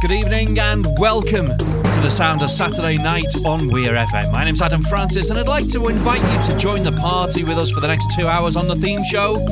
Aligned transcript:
Good 0.00 0.12
evening 0.12 0.60
and 0.60 0.86
welcome 0.96 1.48
to 1.48 2.00
the 2.00 2.08
sound 2.08 2.40
of 2.42 2.50
Saturday 2.50 2.98
night 2.98 3.44
on 3.44 3.66
Weir 3.66 3.94
FM. 3.94 4.30
My 4.30 4.44
name's 4.44 4.62
Adam 4.62 4.80
Francis 4.80 5.30
and 5.30 5.38
I'd 5.40 5.48
like 5.48 5.68
to 5.72 5.88
invite 5.88 6.22
you 6.32 6.52
to 6.52 6.56
join 6.56 6.84
the 6.84 6.92
party 6.92 7.42
with 7.42 7.58
us 7.58 7.72
for 7.72 7.80
the 7.80 7.88
next 7.88 8.14
two 8.16 8.28
hours 8.28 8.56
on 8.56 8.68
the 8.68 8.76
theme 8.76 9.02
show. 9.02 9.44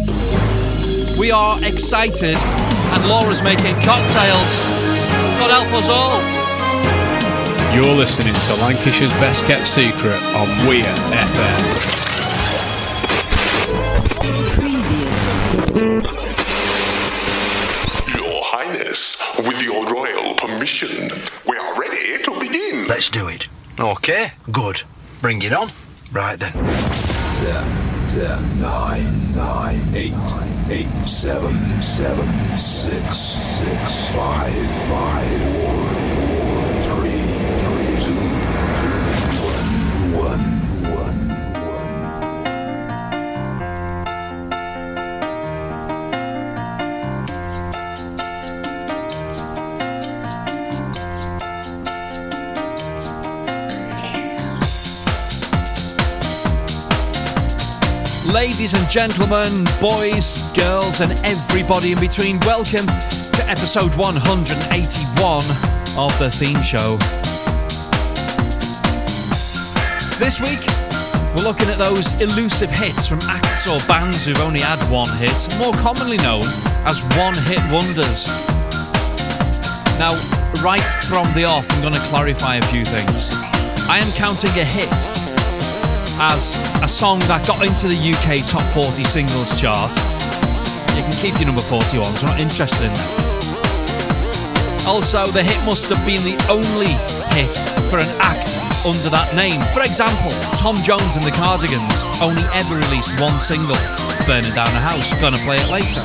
We 1.19 1.33
are 1.33 1.59
excited 1.65 2.37
and 2.37 3.09
Laura's 3.09 3.43
making 3.43 3.75
cocktails. 3.83 4.51
God 5.41 5.51
help 5.51 5.73
us 5.75 5.89
all. 5.89 6.23
You're 7.75 7.97
listening 7.97 8.35
to 8.35 8.55
Lancashire's 8.63 9.13
Best 9.15 9.45
Kept 9.47 9.67
Secret 9.67 10.23
on 10.37 10.69
Weir 10.69 10.85
FM. 10.85 12.06
Let's 22.97 23.11
do 23.11 23.29
it. 23.29 23.47
Okay, 23.79 24.29
good. 24.51 24.83
Bring 25.21 25.43
it 25.43 25.53
on. 25.53 25.71
Right 26.13 26.41
then. 26.41 26.53
Ten, 26.53 28.09
ten, 28.09 28.59
nine, 28.59 29.35
nine, 29.37 29.83
eight, 29.95 30.15
eight, 30.71 31.07
seven, 31.07 31.53
seven, 31.83 32.57
six, 32.57 33.15
six, 33.15 34.09
five, 34.17 34.51
five, 34.89 35.43
four, 35.43 35.85
four, 36.17 36.81
three, 36.81 37.21
three, 37.61 38.01
two, 38.01 38.36
Ladies 58.47 58.79
and 58.79 58.89
gentlemen, 58.89 59.67
boys, 59.83 60.55
girls, 60.55 61.01
and 61.03 61.11
everybody 61.27 61.91
in 61.91 61.99
between, 61.99 62.39
welcome 62.47 62.87
to 62.87 63.43
episode 63.51 63.91
181 63.99 65.43
of 65.99 66.15
the 66.23 66.31
theme 66.31 66.63
show. 66.63 66.95
This 70.23 70.39
week, 70.39 70.63
we're 71.35 71.43
looking 71.43 71.67
at 71.67 71.75
those 71.83 72.15
elusive 72.23 72.71
hits 72.71 73.11
from 73.11 73.19
acts 73.27 73.67
or 73.67 73.83
bands 73.91 74.25
who've 74.25 74.39
only 74.39 74.63
had 74.63 74.79
one 74.95 75.11
hit, 75.19 75.35
more 75.59 75.75
commonly 75.83 76.23
known 76.23 76.47
as 76.87 77.03
one 77.19 77.35
hit 77.51 77.59
wonders. 77.75 78.31
Now, 79.99 80.15
right 80.63 80.87
from 81.11 81.27
the 81.35 81.51
off, 81.51 81.67
I'm 81.75 81.83
going 81.83 81.99
to 81.99 82.07
clarify 82.15 82.63
a 82.63 82.67
few 82.71 82.87
things. 82.87 83.27
I 83.91 83.99
am 83.99 84.07
counting 84.15 84.55
a 84.55 84.63
hit 84.63 85.16
as 86.21 86.57
a 86.81 86.89
song 86.89 87.21
that 87.29 87.45
got 87.45 87.61
into 87.61 87.93
the 87.93 87.99
UK 88.01 88.41
top 88.49 88.65
40 88.73 89.05
singles 89.05 89.53
chart. 89.61 89.93
You 90.97 91.05
can 91.05 91.13
keep 91.21 91.37
your 91.37 91.53
number 91.53 91.61
41, 91.61 92.09
so 92.09 92.25
I'm 92.25 92.33
not 92.33 92.41
interested 92.41 92.89
in 92.89 92.95
that. 92.97 93.13
Also, 94.89 95.29
the 95.35 95.45
hit 95.45 95.61
must 95.69 95.93
have 95.93 96.01
been 96.09 96.23
the 96.25 96.39
only 96.49 96.97
hit 97.37 97.53
for 97.93 98.01
an 98.01 98.09
act 98.25 98.57
under 98.89 99.13
that 99.13 99.29
name. 99.37 99.61
For 99.77 99.85
example, 99.85 100.33
Tom 100.57 100.79
Jones 100.81 101.21
and 101.21 101.25
the 101.27 101.35
Cardigans 101.37 102.01
only 102.25 102.45
ever 102.57 102.81
released 102.81 103.21
one 103.21 103.37
single, 103.37 103.77
Burning 104.25 104.55
Down 104.57 104.73
a 104.73 104.81
House, 104.81 105.13
gonna 105.21 105.43
play 105.45 105.61
it 105.61 105.69
later. 105.69 106.01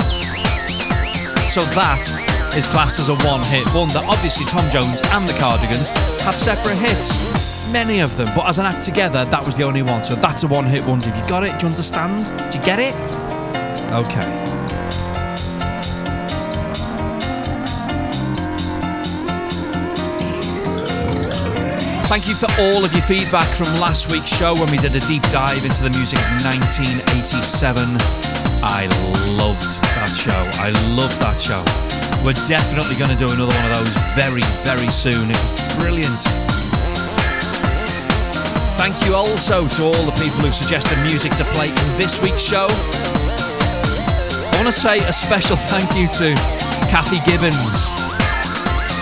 So 1.48 1.64
that 1.78 2.04
is 2.60 2.68
classed 2.68 3.00
as 3.00 3.08
a 3.08 3.16
one 3.24 3.46
hit 3.48 3.64
wonder. 3.72 4.04
Obviously, 4.12 4.44
Tom 4.52 4.68
Jones 4.68 5.00
and 5.16 5.24
the 5.24 5.38
Cardigans 5.40 5.88
have 6.28 6.36
separate 6.36 6.80
hits 6.80 7.31
many 7.72 8.00
of 8.00 8.16
them, 8.18 8.28
but 8.36 8.48
as 8.48 8.60
an 8.60 8.66
act 8.66 8.84
together, 8.84 9.26
that 9.26 9.46
was 9.46 9.56
the 9.56 9.64
only 9.64 9.82
one. 9.82 10.04
So 10.04 10.16
that's 10.16 10.44
a 10.44 10.48
one 10.48 10.66
hit 10.66 10.86
wonder. 10.86 11.10
Have 11.10 11.24
you 11.24 11.30
got 11.30 11.44
it? 11.44 11.52
Do 11.60 11.68
you 11.68 11.72
understand? 11.72 12.26
Do 12.52 12.58
you 12.58 12.64
get 12.66 12.80
it? 12.80 12.94
Okay. 13.92 14.52
Thank 22.12 22.28
you 22.28 22.36
for 22.36 22.52
all 22.60 22.84
of 22.84 22.92
your 22.92 23.04
feedback 23.08 23.48
from 23.48 23.68
last 23.80 24.12
week's 24.12 24.36
show 24.36 24.54
when 24.56 24.70
we 24.70 24.78
did 24.78 24.96
a 24.96 25.00
deep 25.08 25.24
dive 25.32 25.64
into 25.64 25.84
the 25.84 25.92
music 25.96 26.20
of 26.20 26.44
1987. 26.44 27.84
I 28.64 28.86
loved 29.40 29.64
that 29.96 30.12
show. 30.12 30.42
I 30.60 30.76
loved 31.00 31.20
that 31.24 31.40
show. 31.40 31.64
We're 32.24 32.38
definitely 32.48 33.00
going 33.00 33.12
to 33.12 33.18
do 33.18 33.32
another 33.32 33.56
one 33.56 33.66
of 33.72 33.78
those 33.80 33.96
very, 34.14 34.44
very 34.68 34.92
soon. 34.92 35.32
It 35.32 35.40
was 35.40 35.78
brilliant. 35.80 36.41
Thank 38.82 39.06
you 39.06 39.14
also 39.14 39.68
to 39.68 39.82
all 39.86 40.04
the 40.10 40.18
people 40.18 40.42
who 40.42 40.50
suggested 40.50 40.98
music 41.06 41.30
to 41.38 41.46
play 41.54 41.70
in 41.70 41.90
this 42.02 42.18
week's 42.18 42.42
show. 42.42 42.66
I 42.66 44.52
want 44.58 44.66
to 44.66 44.74
say 44.74 44.98
a 45.06 45.14
special 45.14 45.54
thank 45.70 45.94
you 45.94 46.10
to 46.18 46.34
Kathy 46.90 47.22
Gibbons. 47.30 47.94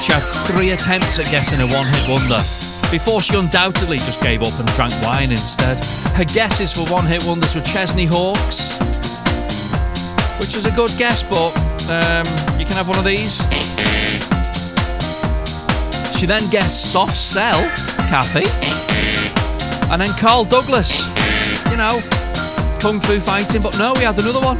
She 0.04 0.12
had 0.12 0.20
three 0.52 0.76
attempts 0.76 1.16
at 1.16 1.32
guessing 1.32 1.64
a 1.64 1.68
one 1.72 1.88
hit 1.88 2.12
wonder 2.12 2.44
before 2.92 3.24
she 3.24 3.40
undoubtedly 3.40 4.04
just 4.04 4.22
gave 4.22 4.44
up 4.44 4.52
and 4.60 4.68
drank 4.76 4.92
wine 5.00 5.32
instead. 5.32 5.80
Her 6.12 6.28
guesses 6.28 6.76
for 6.76 6.84
one 6.92 7.08
hit 7.08 7.24
wonders 7.24 7.56
were 7.56 7.64
Chesney 7.64 8.04
Hawkes, 8.04 8.76
which 10.44 10.60
was 10.60 10.68
a 10.68 10.76
good 10.76 10.92
guess, 11.00 11.24
but 11.24 11.56
um, 11.88 12.28
you 12.60 12.68
can 12.68 12.76
have 12.76 12.92
one 12.92 13.00
of 13.00 13.08
these. 13.08 13.40
She 16.20 16.28
then 16.28 16.44
guessed 16.52 16.92
Soft 16.92 17.16
Cell, 17.16 17.64
Kathy. 18.12 18.44
And 19.92 20.02
then 20.02 20.14
Carl 20.20 20.46
Douglas, 20.46 21.10
you 21.72 21.78
know, 21.78 21.98
kung 22.78 23.02
fu 23.02 23.18
fighting, 23.18 23.62
but 23.62 23.78
no, 23.78 23.94
we 23.98 24.06
had 24.06 24.18
another 24.22 24.40
one. 24.40 24.58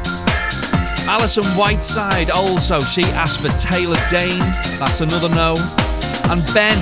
Alison 1.06 1.46
Whiteside 1.58 2.30
also, 2.30 2.80
she 2.80 3.04
asked 3.14 3.42
for 3.42 3.54
Taylor 3.58 3.98
Dayne, 4.10 4.42
that's 4.82 5.02
another 5.02 5.30
no. 5.34 5.54
And 6.34 6.42
Ben 6.54 6.78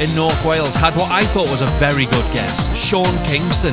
in 0.00 0.08
North 0.16 0.44
Wales 0.44 0.76
had 0.76 0.92
what 0.96 1.10
I 1.10 1.24
thought 1.24 1.48
was 1.48 1.60
a 1.60 1.70
very 1.80 2.04
good 2.04 2.28
guess 2.36 2.68
Sean 2.76 3.08
Kingston. 3.24 3.72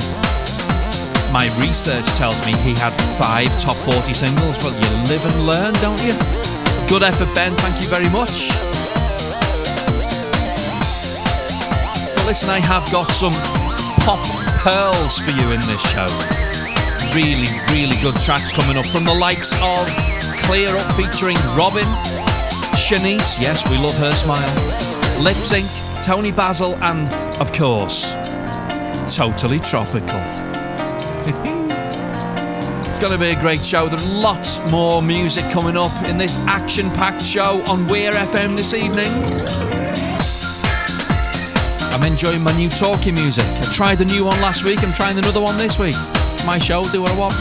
My 1.32 1.48
research 1.60 2.06
tells 2.16 2.40
me 2.46 2.56
he 2.64 2.72
had 2.80 2.94
five 3.20 3.52
top 3.60 3.76
40 3.76 4.14
singles. 4.14 4.56
Well, 4.64 4.72
you 4.72 4.88
live 5.12 5.24
and 5.26 5.48
learn, 5.48 5.74
don't 5.84 6.00
you? 6.00 6.16
Good 6.88 7.04
effort, 7.04 7.34
Ben. 7.36 7.52
Thank 7.60 7.82
you 7.82 7.90
very 7.90 8.08
much. 8.12 8.52
But 12.16 12.24
listen, 12.28 12.52
I 12.52 12.60
have 12.60 12.90
got 12.92 13.12
some 13.12 13.34
pop 14.04 14.20
pearls 14.60 15.18
for 15.20 15.32
you 15.32 15.52
in 15.52 15.60
this 15.64 15.82
show. 15.92 16.08
Really, 17.16 17.48
really 17.72 17.96
good 18.02 18.16
tracks 18.22 18.52
coming 18.52 18.78
up 18.78 18.86
from 18.86 19.06
the 19.06 19.14
likes 19.14 19.54
of 19.64 19.88
Kleerup 20.44 20.84
featuring 20.98 21.38
Robyn, 21.56 21.88
Shanice, 22.76 23.40
yes, 23.40 23.70
we 23.72 23.78
love 23.78 23.96
her 23.98 24.12
smile, 24.12 24.54
Lipps 25.24 25.54
Inc., 25.54 26.06
Toni 26.06 26.32
Basil, 26.32 26.76
and, 26.84 27.08
of 27.40 27.54
course, 27.54 28.12
Totally 29.16 29.60
Tropical. 29.60 30.02
it's 32.86 33.00
going 33.00 33.14
to 33.14 33.20
be 33.20 33.30
a 33.30 33.40
great 33.40 33.62
show. 33.62 33.88
There's 33.88 34.14
lots 34.16 34.60
more 34.70 35.02
music 35.02 35.50
coming 35.52 35.78
up 35.78 35.94
in 36.10 36.18
this 36.18 36.36
action 36.48 36.90
packed 36.92 37.22
show 37.24 37.64
on 37.70 37.88
Weir 37.88 38.12
FM 38.12 38.58
this 38.58 38.74
evening. 38.74 39.93
I'm 42.04 42.12
enjoying 42.12 42.44
my 42.44 42.52
new 42.58 42.68
talking 42.68 43.16
music. 43.16 43.46
I 43.48 43.64
tried 43.72 43.96
the 43.96 44.04
new 44.04 44.26
one 44.26 44.36
last 44.42 44.66
week, 44.66 44.84
I'm 44.84 44.92
trying 44.92 45.18
another 45.18 45.40
one 45.40 45.56
this 45.56 45.80
week. 45.80 45.96
My 46.46 46.60
show, 46.60 46.84
do 46.84 47.02
what 47.02 47.16
I 47.16 47.18
want. 47.18 47.34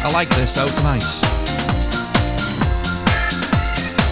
I 0.00 0.08
like 0.16 0.32
this 0.32 0.56
though, 0.56 0.64
it's 0.64 0.82
nice. 0.82 1.20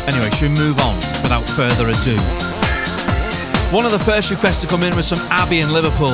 Anyway, 0.04 0.28
should 0.36 0.52
we 0.52 0.60
move 0.60 0.76
on 0.84 0.96
without 1.24 1.48
further 1.48 1.88
ado? 1.88 2.12
One 3.72 3.86
of 3.88 3.92
the 3.96 4.04
first 4.04 4.30
requests 4.30 4.60
to 4.60 4.66
come 4.66 4.82
in 4.82 4.94
was 4.94 5.08
from 5.08 5.24
Abby 5.32 5.60
in 5.60 5.72
Liverpool. 5.72 6.12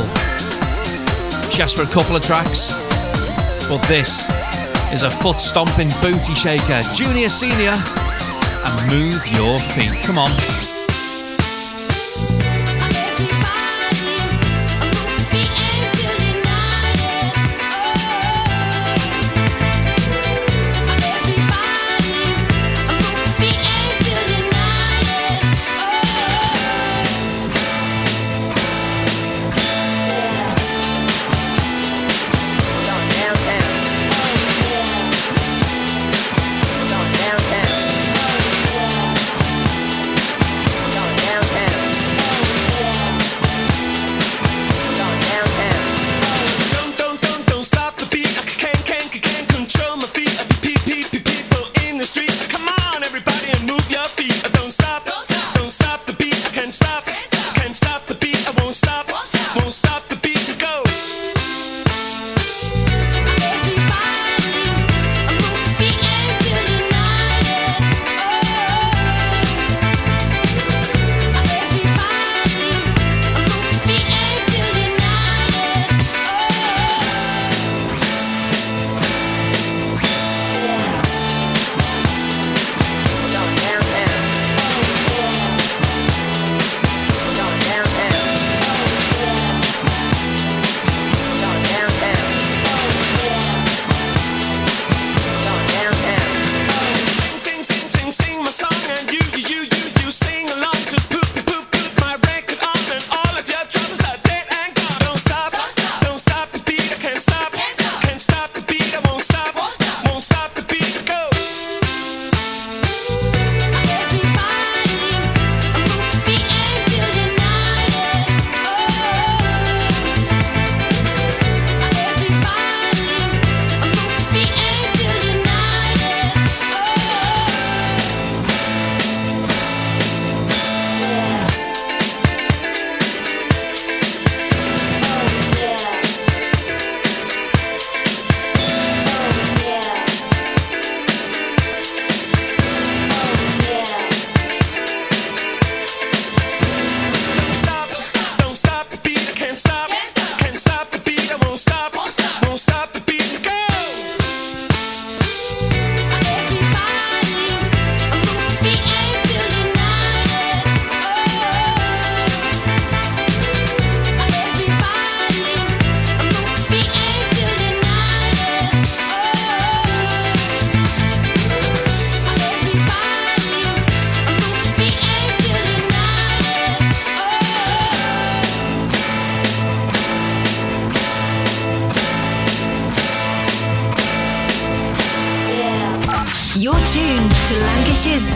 She 1.50 1.58
asked 1.58 1.74
for 1.74 1.82
a 1.82 1.90
couple 1.90 2.14
of 2.14 2.22
tracks, 2.22 2.70
but 3.66 3.82
this 3.90 4.30
is 4.94 5.02
a 5.02 5.10
foot 5.10 5.42
stomping 5.42 5.90
booty 6.00 6.38
shaker, 6.38 6.82
junior, 6.94 7.28
senior, 7.28 7.74
and 7.74 8.74
move 8.86 9.26
your 9.34 9.58
feet. 9.58 10.06
Come 10.06 10.18
on. 10.18 10.30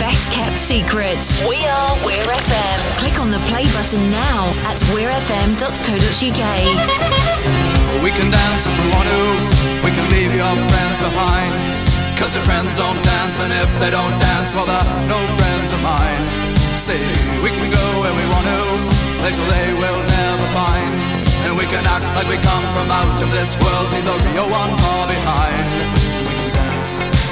Best 0.02 0.34
kept 0.34 0.58
secrets. 0.58 1.38
We 1.46 1.62
are 1.62 1.94
Weir 2.02 2.26
FM. 2.26 2.78
Click 2.98 3.22
on 3.22 3.30
the 3.30 3.38
play 3.46 3.62
button 3.70 4.02
now 4.10 4.50
at 4.66 4.74
weirfm.co.uk. 4.90 6.44
We 8.02 8.10
can 8.10 8.26
dance 8.34 8.66
if 8.66 8.74
we 8.82 8.86
want 8.90 9.06
to. 9.06 9.22
We 9.86 9.94
can 9.94 10.06
leave 10.10 10.34
your 10.34 10.54
friends 10.58 10.98
behind. 10.98 11.54
Cause 12.18 12.34
your 12.34 12.42
friends 12.50 12.74
don't 12.74 12.98
dance, 12.98 13.38
and 13.38 13.54
if 13.62 13.70
they 13.78 13.94
don't 13.94 14.16
dance, 14.18 14.58
well, 14.58 14.66
they're 14.66 14.90
no 15.06 15.22
friends 15.38 15.70
of 15.70 15.78
mine. 15.86 16.22
See, 16.74 16.98
we 17.38 17.54
can 17.54 17.70
go 17.70 17.86
where 18.02 18.16
we 18.18 18.26
want 18.26 18.46
to, 18.50 18.58
places 19.22 19.46
they 19.54 19.70
will 19.70 20.02
never 20.02 20.46
find. 20.50 20.90
And 21.46 21.54
we 21.54 21.66
can 21.70 21.86
act 21.86 22.06
like 22.18 22.26
we 22.26 22.42
come 22.42 22.64
from 22.74 22.90
out 22.90 23.22
of 23.22 23.30
this 23.30 23.54
world, 23.62 23.86
leave 23.94 24.02
the 24.02 24.18
real 24.34 24.50
one 24.50 24.72
far 24.82 25.06
behind. 25.06 25.62
We 26.26 26.34
can 26.42 26.50
dance. 26.58 27.31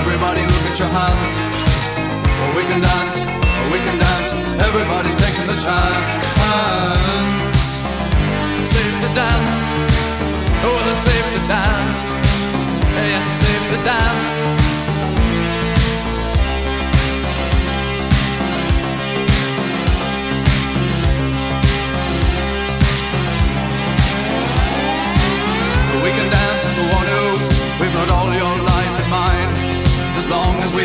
everybody 0.00 0.42
look 0.42 0.64
at 0.70 0.78
your 0.78 0.88
hands. 0.88 1.30
Oh, 2.42 2.50
we 2.56 2.64
can 2.70 2.80
dance, 2.80 3.16
oh, 3.22 3.66
we 3.72 3.78
can 3.78 3.96
dance, 3.98 4.30
everybody's 4.66 5.14
taking 5.14 5.46
the 5.46 5.58
chance. 5.66 7.56
Safe 8.74 8.96
to 9.04 9.10
dance, 9.14 9.60
oh, 10.66 10.90
it's 10.90 11.02
safe 11.08 11.28
to 11.34 11.40
dance. 11.48 12.00
Yes, 12.94 13.24
safe 13.42 13.64
to 13.72 13.78
dance. 13.84 14.63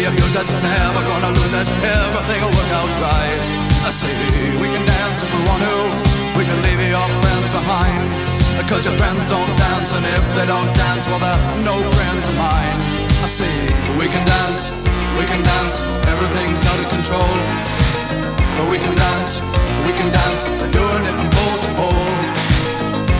Abuse 0.09 0.35
it, 0.41 0.47
never 0.49 1.01
gonna 1.05 1.31
lose 1.37 1.53
it. 1.53 1.67
Everything 1.69 2.39
will 2.41 2.55
work 2.57 2.71
out 2.81 2.91
right. 2.97 3.43
I 3.85 3.91
say 3.93 4.09
we 4.57 4.67
can 4.73 4.83
dance 4.85 5.21
if 5.21 5.29
we 5.29 5.41
want 5.45 5.61
to. 5.61 5.77
We 6.37 6.43
can 6.49 6.57
leave 6.65 6.81
your 6.81 7.09
friends 7.21 7.49
behind. 7.53 8.09
Because 8.57 8.83
your 8.85 8.97
friends 8.99 9.23
don't 9.29 9.53
dance, 9.55 9.89
and 9.95 10.03
if 10.03 10.23
they 10.35 10.45
don't 10.45 10.71
dance, 10.75 11.07
well, 11.09 11.21
they're 11.21 11.41
no 11.63 11.75
friends 11.95 12.25
of 12.27 12.35
mine. 12.35 12.77
I 13.23 13.27
say 13.27 13.49
we 13.97 14.05
can 14.09 14.25
dance, 14.25 14.83
we 15.17 15.23
can 15.29 15.41
dance. 15.45 15.77
Everything's 16.11 16.63
out 16.69 16.79
of 16.83 16.87
control. 16.91 17.33
But 18.57 18.65
we 18.67 18.77
can 18.83 18.93
dance, 18.97 19.39
we 19.85 19.91
can 19.95 20.09
dance. 20.11 20.41
We're 20.59 20.73
doing 20.75 21.03
it 21.07 21.15
from 21.17 21.29
pole 21.37 21.57
to 21.63 21.69
pole. 21.79 22.09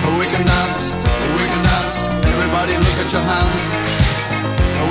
But 0.04 0.14
We 0.20 0.26
can 0.28 0.44
dance, 0.44 0.84
we 1.38 1.44
can 1.52 1.62
dance. 1.72 1.96
Everybody 2.34 2.74
look 2.76 2.98
at 3.04 3.10
your 3.14 3.24
hands. 3.24 3.66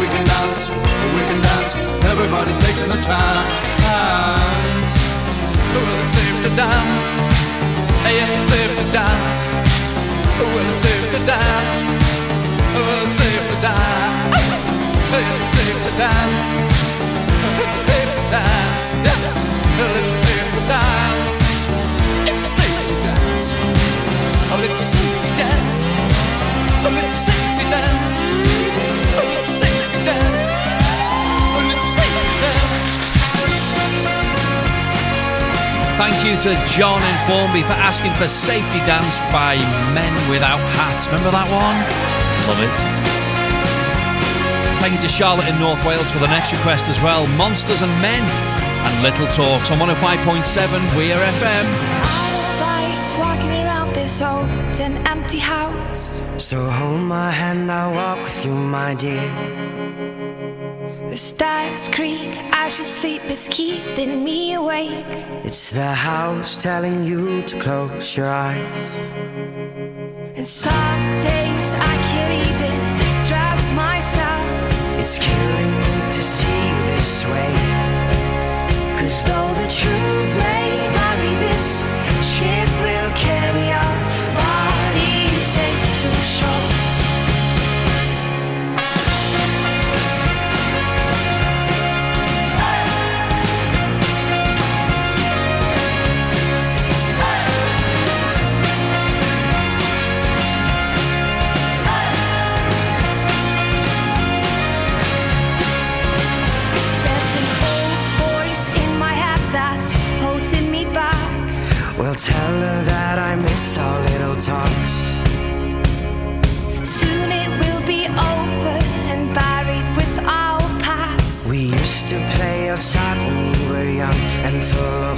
We 0.01 0.07
can 0.15 0.25
dance, 0.25 0.71
we 1.17 1.23
can 1.75 1.81
dance. 1.85 2.05
Everybody's 2.05 2.59
taking 2.59 2.91
a 2.91 2.97
chance. 2.97 4.91
Well, 5.75 6.01
it's 6.01 6.13
safe 6.13 6.43
to 6.45 6.51
dance. 6.57 7.09
Ah, 8.05 8.11
yes, 8.11 8.31
it's 8.37 8.51
safe 8.51 8.73
to 8.79 8.85
dance. 8.93 9.39
Well, 10.39 10.69
it's 10.69 10.79
safe 10.79 11.07
to 11.13 11.21
dance. 11.27 11.81
Well, 12.75 13.03
it's 13.05 13.17
safe 13.19 13.45
to 13.51 13.57
dance. 13.61 14.37
Ah, 15.11 15.19
yes, 15.19 15.41
it's 15.41 15.53
safe 15.57 15.79
to 15.85 15.93
dance. 15.99 16.45
It's 17.63 17.79
safe 17.89 18.11
to 18.17 18.23
dance. 18.31 18.87
Yeah. 19.05 19.38
Thank 35.99 36.25
you 36.25 36.39
to 36.47 36.55
John 36.65 37.03
in 37.03 37.17
Formby 37.27 37.63
for 37.63 37.75
asking 37.75 38.13
for 38.13 38.29
Safety 38.29 38.79
Dance 38.87 39.19
by 39.35 39.57
Men 39.99 40.15
Without 40.31 40.63
Hats. 40.79 41.09
Remember 41.09 41.33
that 41.35 41.51
one? 41.51 41.75
Love 42.47 42.63
it. 42.63 42.79
Thank 44.81 44.95
you 44.95 45.01
to 45.03 45.09
Charlotte 45.09 45.49
in 45.49 45.59
North 45.59 45.85
Wales 45.85 46.09
for 46.13 46.21
the 46.21 46.29
next 46.29 46.53
request 46.53 46.89
as 46.89 47.03
well. 47.03 47.27
Monsters 47.37 47.83
and 47.83 47.91
Men 48.01 48.23
and 48.23 49.03
Little 49.03 49.27
Talks 49.27 49.73
on 49.73 49.79
105.7 49.79 50.97
Weir 50.97 51.19
FM. 51.19 51.67
like 52.63 53.19
walking 53.19 53.51
around 53.51 53.93
this 53.93 54.23
old 54.23 54.47
and 54.79 55.05
empty 55.09 55.41
house. 55.41 56.23
So 56.39 56.63
hold 56.63 57.01
my 57.01 57.33
hand, 57.33 57.73
I'll 57.73 57.93
walk 57.93 58.23
with 58.23 58.45
you, 58.47 58.55
my 58.55 58.95
dear. 58.95 59.78
The 61.19 61.25
stars 61.25 61.89
creak 61.89 62.31
as 62.53 62.79
you 62.79 62.85
sleep, 62.85 63.23
it's 63.25 63.49
keeping 63.49 64.23
me 64.23 64.55
awake. 64.55 65.05
It's 65.43 65.73
the 65.73 65.93
house 65.93 66.63
telling 66.63 67.05
you 67.05 67.43
to 67.43 67.59
close 67.59 68.17
your 68.17 68.31
eyes. 68.31 68.95
And 70.37 70.47
some 70.47 71.03
days 71.27 71.69
I 71.91 71.95
can't 72.11 72.35
even 72.47 72.77
trust 73.27 73.75
myself. 73.75 74.47
It's 75.01 75.19
killing 75.19 75.73
me 75.83 75.97
to 76.15 76.23
see 76.23 76.61
you 76.71 76.79
this 76.95 77.25
way. 77.25 77.53
Cause 79.01 79.19
though 79.27 79.53
the 79.59 79.69
truth 79.81 80.33
may 80.47 80.71
vary, 80.95 81.35
this 81.47 81.83
ship 82.23 82.71
will 82.87 83.11
carry 83.27 83.73
our 83.73 83.97
bodies 84.39 85.43
safe 85.43 86.03
to 86.03 86.11
shore. 86.23 86.78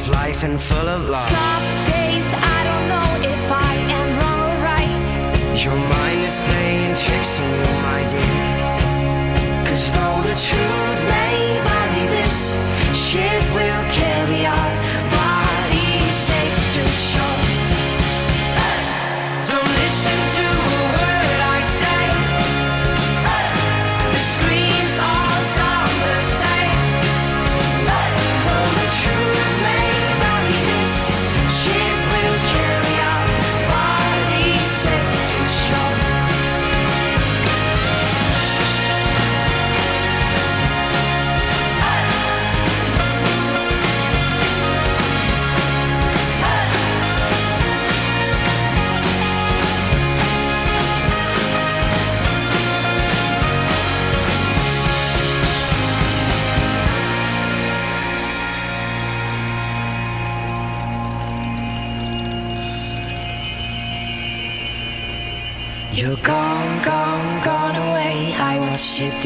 Of 0.01 0.15
life 0.15 0.45
and 0.45 0.61
full 0.61 0.89
of 0.89 1.09
love. 1.09 1.29
Some 1.29 1.67
days 1.93 2.29
I 2.33 2.59
don't 2.69 2.87
know 2.93 3.11
if 3.33 3.43
I 3.53 3.75
am 3.99 4.09
wrong 4.19 4.41
or 4.49 4.57
right. 4.71 5.03
Your 5.65 5.77
mind 5.77 6.21
is 6.29 6.37
playing 6.49 6.95
tricks 7.05 7.41
on 7.41 7.51
you, 7.61 7.73
my 7.89 8.01
dear. 8.13 8.47
Cause 9.69 9.85
though 9.95 10.21
the 10.29 10.37
truth 10.49 11.01
may 11.15 11.37
vary, 11.67 12.07
this 12.17 12.39
ship 12.97 13.43
will 13.55 13.70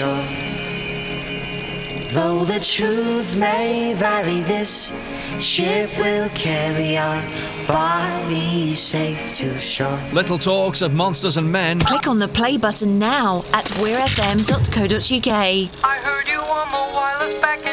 sure. 0.00 0.24
Though 2.08 2.44
the 2.44 2.58
truth 2.60 3.36
may 3.36 3.94
vary, 3.94 4.40
this 4.40 4.90
ship 5.38 5.90
will 5.98 6.28
carry 6.30 6.96
our 6.96 7.22
body 7.68 8.74
safe 8.74 9.36
to 9.36 9.58
shore. 9.60 10.00
Little 10.12 10.38
Talks 10.38 10.82
of 10.82 10.92
Monsters 10.92 11.36
and 11.36 11.52
Men. 11.52 11.80
Click 11.80 12.08
on 12.08 12.18
the 12.18 12.28
play 12.28 12.56
button 12.56 12.98
now 12.98 13.44
at 13.52 13.66
weirfm.co.uk. 13.78 15.32
I 15.84 15.98
heard 15.98 16.28
you 16.28 16.40
on 16.40 16.68
the 16.70 16.94
wireless 16.94 17.40
back 17.40 17.64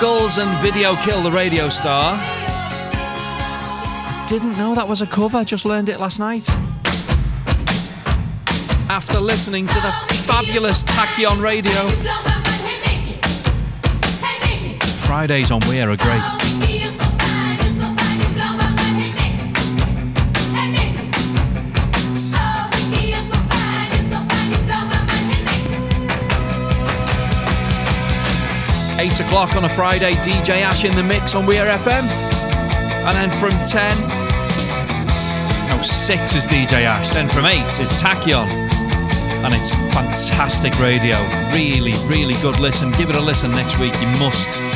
Buggles 0.00 0.38
and 0.38 0.62
Video 0.62 0.94
Kill 1.02 1.22
the 1.22 1.32
Radio 1.32 1.68
Star. 1.68 2.16
I 2.20 4.24
didn't 4.28 4.56
know 4.56 4.76
that 4.76 4.86
was 4.86 5.00
a 5.00 5.08
cover, 5.08 5.42
just 5.42 5.64
learned 5.64 5.88
it 5.88 5.98
last 5.98 6.20
night. 6.20 6.48
After 8.88 9.18
listening 9.18 9.66
to 9.66 9.74
the 9.74 9.90
fabulous 10.24 10.84
Tachyon 10.84 11.42
Radio. 11.42 11.88
Fridays 15.04 15.50
on 15.50 15.58
We 15.68 15.80
Are 15.80 15.96
Great. 15.96 16.67
8 28.98 29.20
o'clock 29.20 29.54
on 29.54 29.64
a 29.64 29.68
Friday, 29.68 30.14
DJ 30.26 30.62
Ash 30.62 30.84
in 30.84 30.94
the 30.96 31.02
mix 31.02 31.34
on 31.36 31.46
Weir 31.46 31.64
FM. 31.64 32.02
And 33.06 33.14
then 33.14 33.30
from 33.38 33.50
10, 33.50 33.88
no, 35.70 35.82
6 35.82 36.34
is 36.34 36.44
DJ 36.46 36.82
Ash. 36.82 37.08
Then 37.10 37.28
from 37.28 37.46
8 37.46 37.54
is 37.80 37.90
Tachyon. 38.02 38.46
And 39.44 39.54
it's 39.54 39.70
fantastic 39.94 40.78
radio. 40.80 41.14
Really, 41.52 41.94
really 42.08 42.34
good 42.42 42.58
listen. 42.58 42.90
Give 42.98 43.08
it 43.08 43.16
a 43.16 43.20
listen 43.20 43.52
next 43.52 43.78
week. 43.78 43.94
You 44.02 44.08
must. 44.18 44.67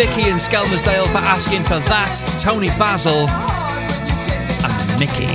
Vicky 0.00 0.30
and 0.30 0.40
Skelmersdale 0.40 1.04
for 1.12 1.18
asking 1.18 1.62
for 1.64 1.78
that. 1.92 2.16
Toni 2.40 2.68
Basil 2.78 3.28
and 3.28 4.98
Mickey. 4.98 5.28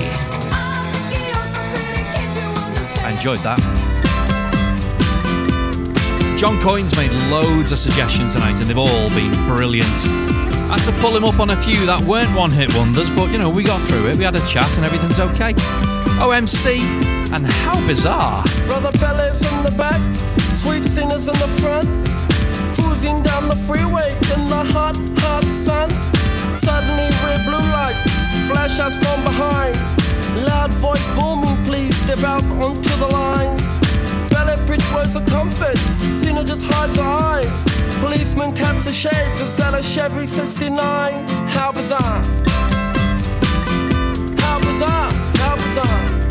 I 3.05 3.11
enjoyed 3.11 3.37
that. 3.45 3.59
John 6.39 6.59
Coyne's 6.61 6.97
made 6.97 7.11
loads 7.29 7.71
of 7.71 7.77
suggestions 7.77 8.33
tonight 8.33 8.59
and 8.59 8.67
they've 8.67 8.79
all 8.79 9.09
been 9.09 9.31
brilliant. 9.45 9.85
I 10.67 10.79
had 10.79 10.91
to 10.91 10.99
pull 10.99 11.15
him 11.15 11.25
up 11.25 11.39
on 11.39 11.51
a 11.51 11.55
few 11.55 11.85
that 11.85 12.01
weren't 12.01 12.35
one 12.35 12.49
hit 12.49 12.73
wonders, 12.73 13.11
but 13.11 13.31
you 13.31 13.37
know, 13.37 13.51
we 13.51 13.61
got 13.61 13.79
through 13.81 14.09
it. 14.09 14.17
We 14.17 14.23
had 14.23 14.35
a 14.35 14.43
chat 14.47 14.75
and 14.77 14.83
everything's 14.83 15.19
okay. 15.19 15.53
OMC 16.17 16.79
and 17.31 17.45
how 17.45 17.85
bizarre. 17.85 18.43
Brother 18.65 18.91
Pele's 18.97 19.43
in 19.43 19.61
the 19.61 19.69
back, 19.77 20.01
sweet 20.57 20.83
singers 20.83 21.27
in 21.27 21.35
the 21.35 21.49
front. 21.61 22.14
Cruising 22.95 23.23
down 23.23 23.49
the 23.49 23.55
freeway 23.57 24.11
in 24.33 24.45
the 24.45 24.63
hot, 24.71 24.95
hot 25.19 25.43
sun. 25.43 25.89
Suddenly, 26.55 27.09
red 27.25 27.43
blue 27.43 27.67
lights 27.75 28.03
flash 28.47 28.79
us 28.79 28.95
from 29.03 29.21
behind. 29.21 29.75
Loud 30.47 30.73
voice 30.75 31.05
booming, 31.09 31.61
please 31.65 31.93
step 32.03 32.19
out 32.19 32.41
onto 32.63 32.95
the 33.03 33.07
line. 33.07 33.57
Ballet 34.29 34.55
bridge 34.65 34.93
words 34.93 35.13
of 35.13 35.25
comfort, 35.25 35.77
Zina 36.23 36.45
just 36.45 36.63
hides 36.65 36.95
her 36.95 37.03
eyes. 37.03 37.65
Policeman 37.99 38.55
taps 38.55 38.85
the 38.85 38.93
shades, 38.93 39.41
is 39.41 39.57
that 39.57 39.73
a 39.73 39.81
Chevy 39.81 40.25
69? 40.25 41.27
How 41.49 41.73
bizarre! 41.73 42.23
How 44.39 44.57
bizarre! 44.63 45.11
How 45.43 45.55
bizarre! 45.57 46.25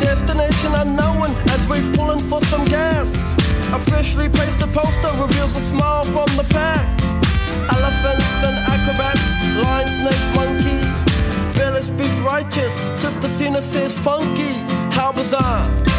Destination 0.00 0.74
unknown 0.74 1.30
as 1.54 1.68
we're 1.68 1.92
pulling 1.94 2.18
for 2.18 2.40
some 2.40 2.64
gas. 2.64 2.99
Officially 3.72 4.28
placed 4.28 4.60
a 4.62 4.66
poster 4.66 5.12
reveals 5.20 5.56
a 5.56 5.60
smile 5.60 6.04
from 6.04 6.26
the 6.36 6.44
pack. 6.50 6.86
Elephants 7.72 8.42
and 8.42 8.56
acrobats, 8.74 9.26
lion, 9.62 9.88
snakes, 9.88 10.28
monkey. 10.34 10.80
Pele 11.58 11.82
speaks 11.82 12.18
righteous, 12.18 12.74
Sister 13.00 13.28
Zina 13.28 13.62
says 13.62 13.94
funky. 13.94 14.54
How 14.94 15.12
bizarre! 15.12 15.89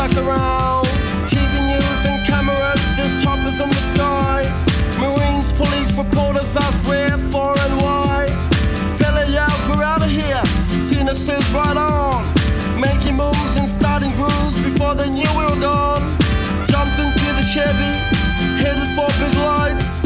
Stuck 0.00 0.24
around. 0.24 0.86
TV 1.28 1.52
news 1.68 2.06
and 2.06 2.26
cameras, 2.26 2.80
there's 2.96 3.22
choppers 3.22 3.60
in 3.60 3.68
the 3.68 3.82
sky. 3.92 4.48
Marines, 4.98 5.52
police, 5.52 5.92
reporters 5.92 6.56
ask 6.56 6.88
where, 6.88 7.18
for, 7.28 7.52
and 7.60 7.82
why. 7.82 8.24
Pele 8.96 9.30
yells, 9.30 9.68
we're 9.68 9.82
out 9.82 10.00
of 10.00 10.08
here. 10.08 10.42
Zina 10.80 11.14
says, 11.14 11.44
right 11.52 11.76
on. 11.76 12.24
Making 12.80 13.18
moves 13.18 13.56
and 13.58 13.68
starting 13.68 14.16
grooves 14.16 14.56
before 14.62 14.94
they 14.94 15.10
knew 15.10 15.28
we 15.36 15.44
were 15.44 15.60
gone. 15.60 16.00
Jumped 16.64 16.98
into 16.98 17.28
the 17.36 17.44
Chevy, 17.52 17.92
headed 18.56 18.88
for 18.96 19.08
big 19.20 19.36
lights. 19.36 20.00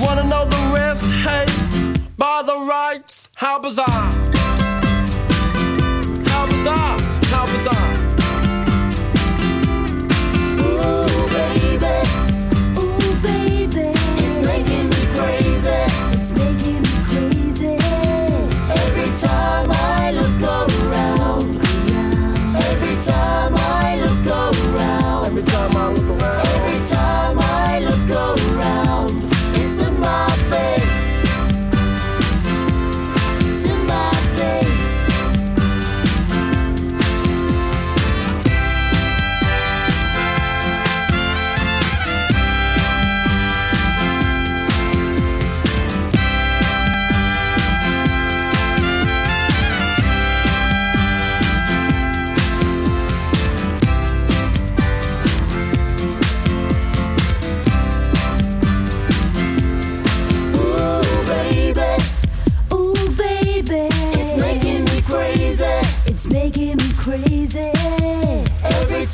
Wanna 0.00 0.28
know 0.28 0.44
the 0.44 0.62
rest? 0.72 1.06
Hey, 1.26 1.46
by 2.16 2.44
the 2.46 2.56
rights. 2.56 3.28
How 3.34 3.58
bizarre! 3.58 4.39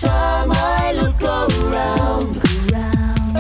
time 0.01 0.51
I 0.53 0.93
look 0.93 1.23
around, 1.23 2.37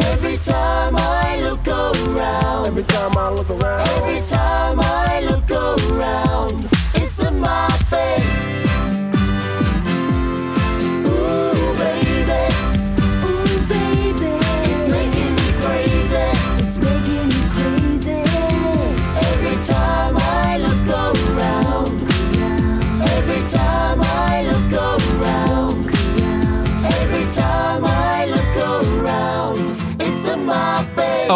every 0.06 0.38
time 0.38 0.96
I 0.96 1.38
look 1.42 1.68
around, 1.68 2.68
every 2.68 2.82
time 2.84 3.18
I 3.18 3.28
look 3.30 3.50
around, 3.50 3.86
every 3.88 4.20
time 4.22 4.80
I 4.80 5.20
look 5.28 5.50
around, 5.50 6.66
it's 6.94 7.22
in 7.22 7.40
my 7.40 7.68
face. 7.90 8.35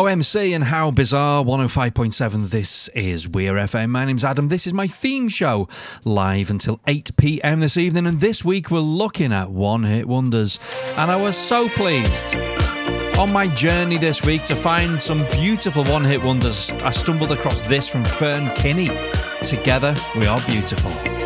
OMC 0.01 0.55
and 0.55 0.65
how 0.65 0.91
bizarre 0.91 1.45
105.7 1.45 2.49
this 2.49 2.89
is. 2.95 3.29
Weir 3.29 3.57
FM. 3.57 3.91
My 3.91 4.07
name's 4.07 4.25
Adam. 4.25 4.49
This 4.49 4.67
is 4.67 4.73
my 4.73 4.87
theme 4.87 5.29
show 5.29 5.69
live 6.05 6.49
until 6.49 6.81
8 6.87 7.11
pm 7.19 7.61
this 7.61 7.77
evening. 7.77 8.07
And 8.07 8.19
this 8.19 8.43
week 8.43 8.71
we're 8.71 8.81
looking 8.81 9.31
at 9.31 9.51
one 9.51 9.83
hit 9.83 10.09
wonders. 10.09 10.59
And 10.97 11.11
I 11.11 11.17
was 11.17 11.37
so 11.37 11.69
pleased 11.69 12.35
on 13.19 13.31
my 13.31 13.47
journey 13.49 13.99
this 13.99 14.25
week 14.25 14.43
to 14.45 14.57
find 14.57 14.99
some 14.99 15.23
beautiful 15.33 15.85
one 15.85 16.05
hit 16.05 16.25
wonders. 16.25 16.73
I 16.83 16.93
stumbled 16.93 17.33
across 17.33 17.61
this 17.65 17.87
from 17.87 18.03
Fern 18.03 18.49
Kinney. 18.57 18.89
Together 19.43 19.95
we 20.17 20.27
are 20.27 20.41
beautiful. 20.47 21.20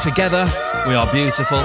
Together, 0.00 0.46
we 0.86 0.94
are 0.94 1.12
beautiful. 1.12 1.58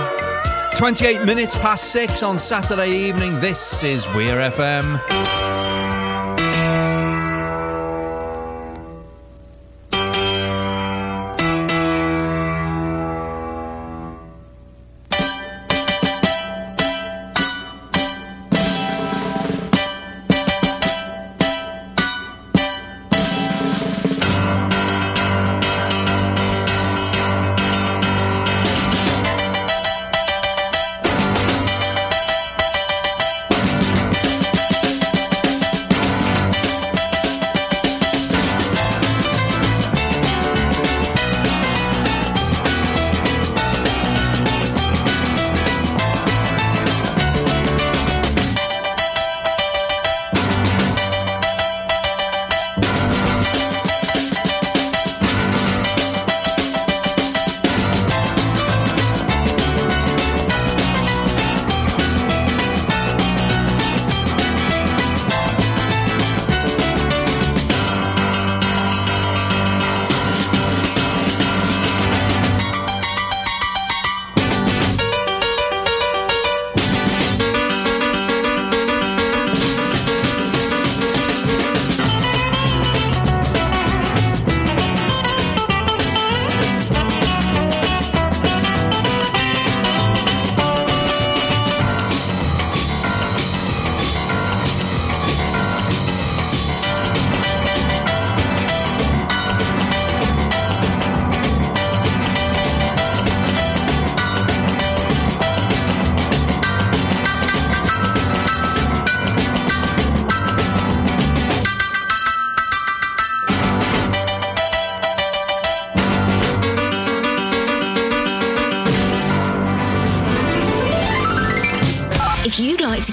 28 0.75 1.25
minutes 1.27 1.55
past 1.55 1.91
six 1.91 2.23
on 2.23 2.39
Saturday 2.39 2.89
evening. 2.89 3.39
This 3.39 3.83
is 3.83 4.07
Weir 4.15 4.37
FM. 4.49 5.74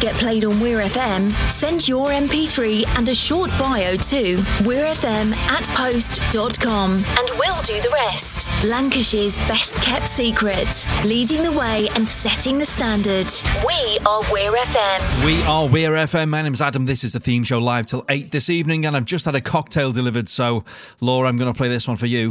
Get 0.02 0.16
played 0.16 0.44
on 0.44 0.58
Weir 0.58 0.78
FM, 0.78 1.30
send 1.52 1.86
your 1.86 2.08
MP3 2.08 2.84
and 2.98 3.08
a 3.08 3.14
short 3.14 3.50
bio 3.50 3.92
to 3.92 4.36
weirfm 4.66 5.32
at 5.32 5.64
post.com 5.76 6.90
and 6.96 7.30
we'll 7.38 7.62
do 7.62 7.80
the 7.80 7.90
rest. 7.94 8.50
Lancashire's 8.64 9.38
best 9.46 9.76
kept 9.76 10.08
secret, 10.08 10.88
leading 11.04 11.44
the 11.44 11.52
way 11.52 11.88
and 11.94 12.08
setting 12.08 12.58
the 12.58 12.64
standard. 12.64 13.30
We 13.64 13.98
are 14.04 14.22
Weir 14.32 14.50
FM. 14.50 15.24
We 15.24 15.40
are 15.44 15.68
Weir 15.68 15.92
FM. 15.92 16.30
My 16.30 16.42
name's 16.42 16.60
Adam. 16.60 16.86
This 16.86 17.04
is 17.04 17.12
the 17.12 17.20
theme 17.20 17.44
show 17.44 17.60
live 17.60 17.86
till 17.86 18.04
8 18.08 18.32
this 18.32 18.50
evening, 18.50 18.84
and 18.84 18.96
I've 18.96 19.04
just 19.04 19.24
had 19.24 19.36
a 19.36 19.40
cocktail 19.40 19.92
delivered. 19.92 20.28
So, 20.28 20.64
Laura, 21.00 21.28
I'm 21.28 21.38
going 21.38 21.52
to 21.52 21.56
play 21.56 21.68
this 21.68 21.86
one 21.86 21.96
for 21.96 22.06
you. 22.06 22.30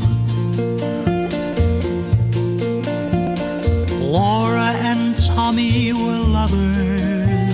Laura 4.02 4.72
and 4.74 5.16
Tommy 5.16 5.94
were 5.94 6.20
lovers. 6.20 6.91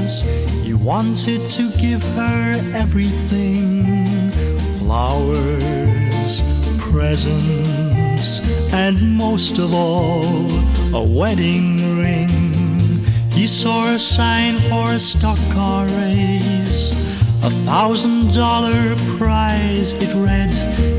He 0.08 0.74
wanted 0.74 1.46
to 1.48 1.70
give 1.72 2.02
her 2.02 2.62
everything 2.74 4.32
flowers, 4.80 6.42
presents, 6.80 8.40
and 8.72 9.18
most 9.18 9.58
of 9.60 9.74
all, 9.74 10.50
a 10.96 11.04
wedding 11.04 12.00
ring. 12.00 12.54
He 13.34 13.48
saw 13.48 13.96
a 13.96 14.00
sign 14.00 14.62
for 14.62 14.94
a 14.94 15.00
stock 15.00 15.40
car 15.52 15.86
race. 15.88 16.94
A 17.44 17.50
thousand 17.68 18.34
dollar 18.34 18.96
prize, 19.18 19.92
it 19.92 20.16
read. 20.16 20.54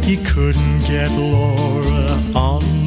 He 0.05 0.18
couldn't 0.18 0.79
get 0.81 1.11
Laura 1.12 2.21
on. 2.35 2.77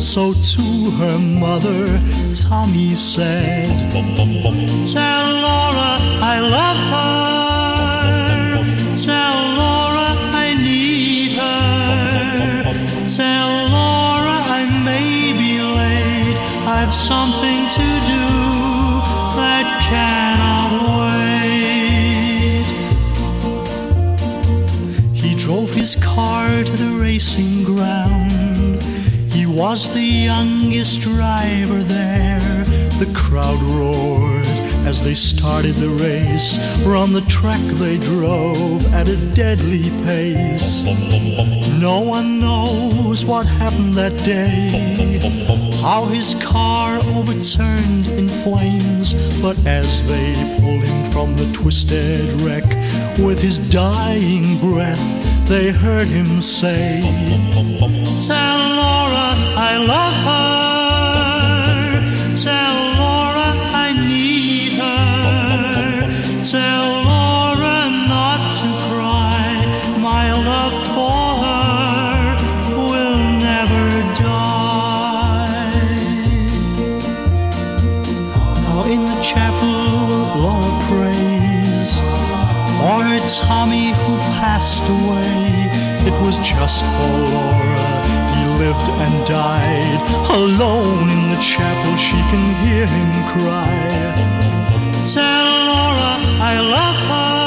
So 0.00 0.32
to 0.32 0.90
her 0.92 1.18
mother, 1.18 1.86
Tommy 2.34 2.96
said, 2.96 3.68
Tell 3.92 5.26
Laura 5.44 6.00
I 6.24 6.40
love 6.40 6.76
her. 6.94 8.64
Tell 9.04 9.36
Laura 9.60 10.16
I 10.32 10.54
need 10.54 11.36
her. 11.36 12.62
Tell 13.14 13.50
Laura 13.68 14.40
I 14.48 14.64
may 14.82 15.32
be 15.34 15.60
late. 15.60 16.38
I've 16.66 16.94
something 16.94 17.68
to 17.68 18.00
do 18.08 18.26
that 19.36 19.66
cannot 19.90 20.72
wait. 22.40 22.66
He 25.14 25.34
drove 25.34 25.74
his 25.74 25.94
car 25.96 26.48
to 26.48 26.72
the 26.72 26.96
racing 26.98 27.64
ground. 27.64 28.49
Was 29.50 29.92
the 29.92 30.00
youngest 30.00 31.00
driver 31.00 31.82
there. 31.82 32.64
The 32.98 33.12
crowd 33.14 33.60
roared 33.62 34.49
as 34.86 35.02
they 35.02 35.14
started 35.14 35.74
the 35.74 35.88
race. 35.88 36.58
From 36.82 37.12
the 37.12 37.22
track 37.22 37.60
they 37.76 37.98
drove 37.98 38.84
at 38.94 39.08
a 39.08 39.16
deadly 39.34 39.90
pace. 40.04 40.84
No 41.78 42.00
one 42.00 42.40
knows 42.40 43.24
what 43.24 43.46
happened 43.46 43.94
that 43.94 44.16
day. 44.24 44.96
How 45.80 46.04
his 46.06 46.34
car 46.36 46.98
overturned 47.16 48.06
in 48.06 48.28
flames. 48.28 49.14
But 49.40 49.56
as 49.66 50.02
they 50.06 50.34
pulled 50.60 50.84
him 50.84 51.10
from 51.10 51.36
the 51.36 51.50
twisted 51.52 52.40
wreck, 52.42 52.64
with 53.18 53.40
his 53.42 53.58
dying 53.70 54.58
breath, 54.60 55.00
they 55.48 55.70
heard 55.70 56.08
him 56.08 56.40
say, 56.40 57.00
Tell 58.26 58.58
Laura 58.80 59.34
I 59.56 59.76
love 59.78 60.14
her. 60.28 60.80
Tell 62.42 62.89
for 86.78 87.18
Laura. 87.34 87.92
He 88.34 88.42
lived 88.62 88.88
and 89.04 89.26
died 89.26 90.00
alone 90.30 91.10
in 91.10 91.22
the 91.32 91.40
chapel. 91.42 91.96
She 91.96 92.18
can 92.30 92.44
hear 92.62 92.86
him 92.86 93.10
cry. 93.34 93.74
Tell 95.14 95.48
Laura 95.70 96.12
I 96.52 96.54
love 96.76 96.98
her. 97.10 97.40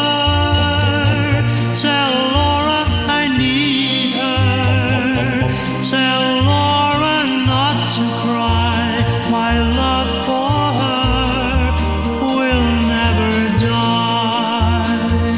Tell 1.86 2.14
Laura 2.38 2.82
I 3.22 3.24
need 3.38 4.14
her. 4.14 5.48
Tell 5.94 6.24
Laura 6.52 7.18
not 7.48 7.78
to 7.96 8.04
cry. 8.24 8.84
My 9.32 9.54
love 9.82 10.12
for 10.28 10.62
her 10.82 11.72
will 12.36 12.68
never 12.96 13.34
die. 13.72 15.34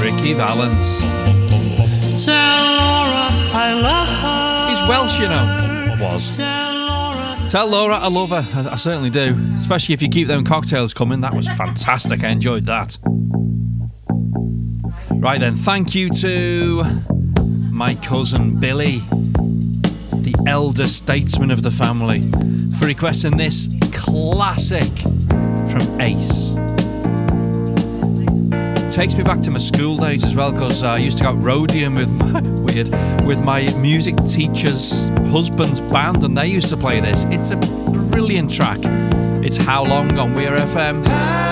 Ricky 0.00 0.32
Valance. 0.34 1.03
You 5.24 5.30
know. 5.30 5.96
Or 5.98 6.02
was. 6.02 6.36
Tell 7.50 7.68
Laura 7.68 7.96
I 7.96 8.08
love 8.08 8.30
her. 8.30 8.46
I, 8.54 8.72
I 8.72 8.74
certainly 8.76 9.10
do. 9.10 9.36
Especially 9.54 9.94
if 9.94 10.02
you 10.02 10.08
keep 10.08 10.28
them 10.28 10.44
cocktails 10.44 10.92
coming. 10.92 11.22
That 11.22 11.32
was 11.32 11.48
fantastic. 11.48 12.22
I 12.22 12.28
enjoyed 12.28 12.66
that. 12.66 12.98
Right 15.10 15.40
then, 15.40 15.54
thank 15.54 15.94
you 15.94 16.10
to 16.10 16.84
my 17.70 17.94
cousin 17.94 18.60
Billy, 18.60 18.98
the 20.20 20.34
elder 20.46 20.84
statesman 20.84 21.50
of 21.50 21.62
the 21.62 21.70
family, 21.70 22.20
for 22.78 22.86
requesting 22.86 23.38
this 23.38 23.68
classic 23.92 24.92
from 25.70 26.00
Ace. 26.02 26.54
Takes 28.94 29.16
me 29.16 29.24
back 29.24 29.40
to 29.40 29.50
my 29.50 29.58
school 29.58 29.96
days 29.96 30.22
as 30.22 30.36
well 30.36 30.52
because 30.52 30.84
I 30.84 30.98
used 30.98 31.18
to 31.18 31.24
go 31.24 31.34
roadieing 31.34 31.96
with 31.96 32.12
my, 32.32 32.40
weird 32.62 32.88
with 33.26 33.44
my 33.44 33.66
music 33.78 34.14
teacher's 34.24 35.08
husband's 35.32 35.80
band 35.80 36.22
and 36.22 36.38
they 36.38 36.46
used 36.46 36.68
to 36.68 36.76
play 36.76 37.00
this. 37.00 37.24
It's 37.24 37.50
a 37.50 37.56
brilliant 38.12 38.52
track. 38.52 38.78
It's 39.44 39.56
How 39.56 39.84
Long 39.84 40.16
on 40.16 40.32
Weir 40.32 40.54
FM. 40.56 41.43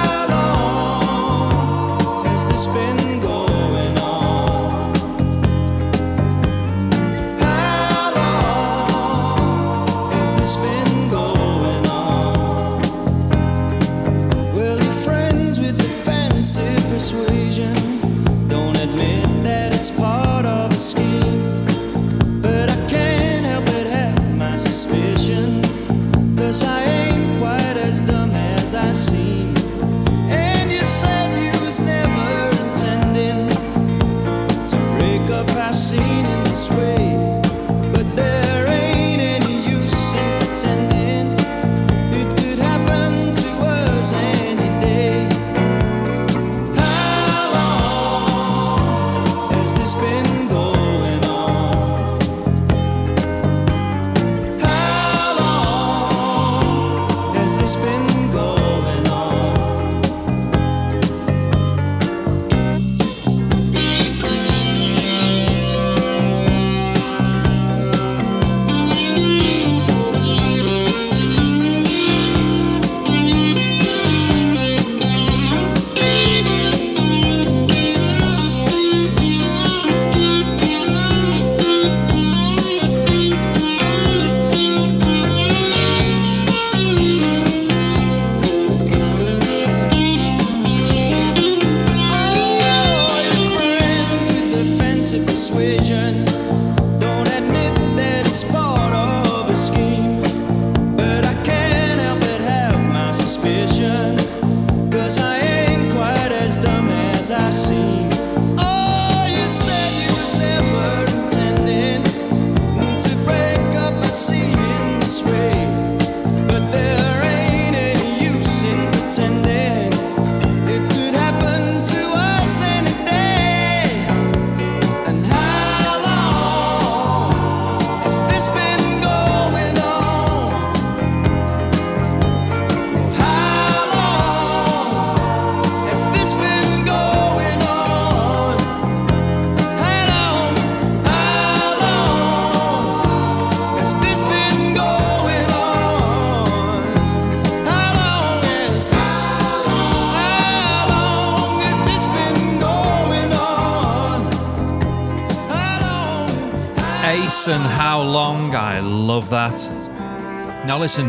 Love 159.23 159.31
that. 159.31 160.67
Now, 160.67 160.79
listen, 160.79 161.09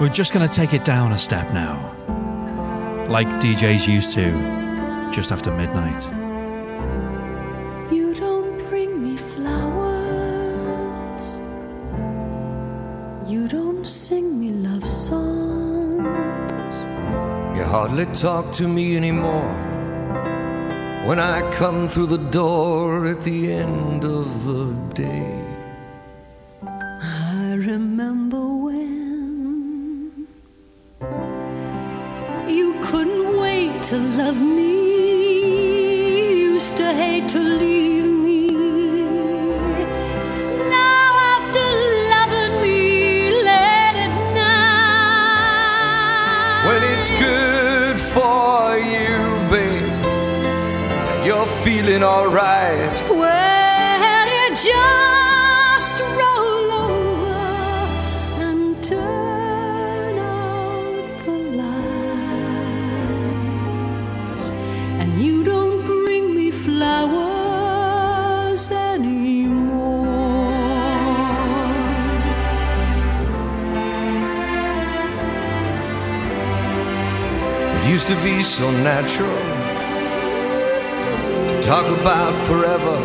we're 0.00 0.08
just 0.08 0.32
going 0.32 0.48
to 0.48 0.54
take 0.54 0.74
it 0.74 0.84
down 0.84 1.12
a 1.12 1.18
step 1.18 1.52
now. 1.52 1.94
Like 3.08 3.26
DJs 3.40 3.88
used 3.88 4.12
to, 4.12 4.30
just 5.12 5.32
after 5.32 5.50
midnight. 5.50 6.06
You 7.92 8.14
don't 8.14 8.58
bring 8.68 9.02
me 9.02 9.16
flowers. 9.16 10.38
You 13.28 13.48
don't 13.48 13.86
sing 13.86 14.38
me 14.38 14.50
love 14.50 14.88
songs. 14.88 15.96
You 17.56 17.64
hardly 17.64 18.06
talk 18.06 18.52
to 18.54 18.68
me 18.68 18.96
anymore 18.96 19.54
when 21.06 21.18
I 21.18 21.40
come 21.52 21.88
through 21.88 22.06
the 22.06 22.30
door 22.30 23.06
at 23.06 23.24
the 23.24 23.52
end 23.52 24.04
of 24.04 24.44
the 24.44 24.74
day. 24.94 25.37
Alright. 52.28 53.02
well, 53.08 54.26
you 54.28 54.54
just 54.54 55.98
roll 56.00 56.72
over 56.84 57.40
and 58.46 58.84
turn 58.84 60.18
out 60.18 61.24
the 61.24 61.38
lights, 61.62 62.48
and 65.00 65.10
you 65.22 65.42
don't 65.42 65.86
bring 65.86 66.34
me 66.34 66.50
flowers 66.50 67.90
anymore. 68.70 69.78
It 77.76 77.88
used 77.88 78.08
to 78.08 78.16
be 78.22 78.42
so 78.42 78.70
natural 78.82 79.47
talk 81.68 81.86
about 82.00 82.32
forever. 82.46 82.98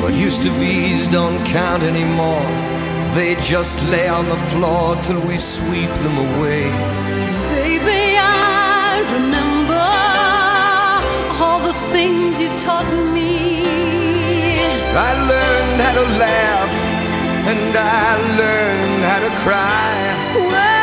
But 0.00 0.14
used 0.14 0.40
to 0.42 0.50
be's 0.60 1.08
don't 1.08 1.44
count 1.46 1.82
anymore. 1.82 2.46
They 3.16 3.34
just 3.40 3.82
lay 3.90 4.06
on 4.06 4.28
the 4.28 4.40
floor 4.50 4.94
till 5.02 5.20
we 5.26 5.36
sweep 5.36 5.92
them 6.04 6.16
away. 6.28 6.62
Baby, 7.58 8.02
I 8.16 9.02
remember 9.16 9.86
all 11.42 11.60
the 11.70 11.76
things 11.94 12.40
you 12.40 12.50
taught 12.66 12.90
me. 13.16 13.34
I 15.08 15.10
learned 15.32 15.78
how 15.84 15.94
to 16.00 16.06
laugh 16.26 16.74
and 17.50 17.72
I 17.76 18.10
learned 18.40 19.02
how 19.10 19.20
to 19.26 19.32
cry. 19.42 19.90
Well, 20.52 20.73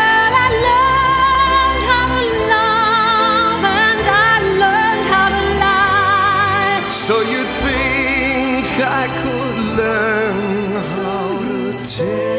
So 7.07 7.19
you 7.21 7.43
think 7.65 8.67
I 8.79 9.07
could 9.23 9.57
learn 9.75 10.71
how 10.93 11.39
to 11.39 11.87
tell 11.97 12.30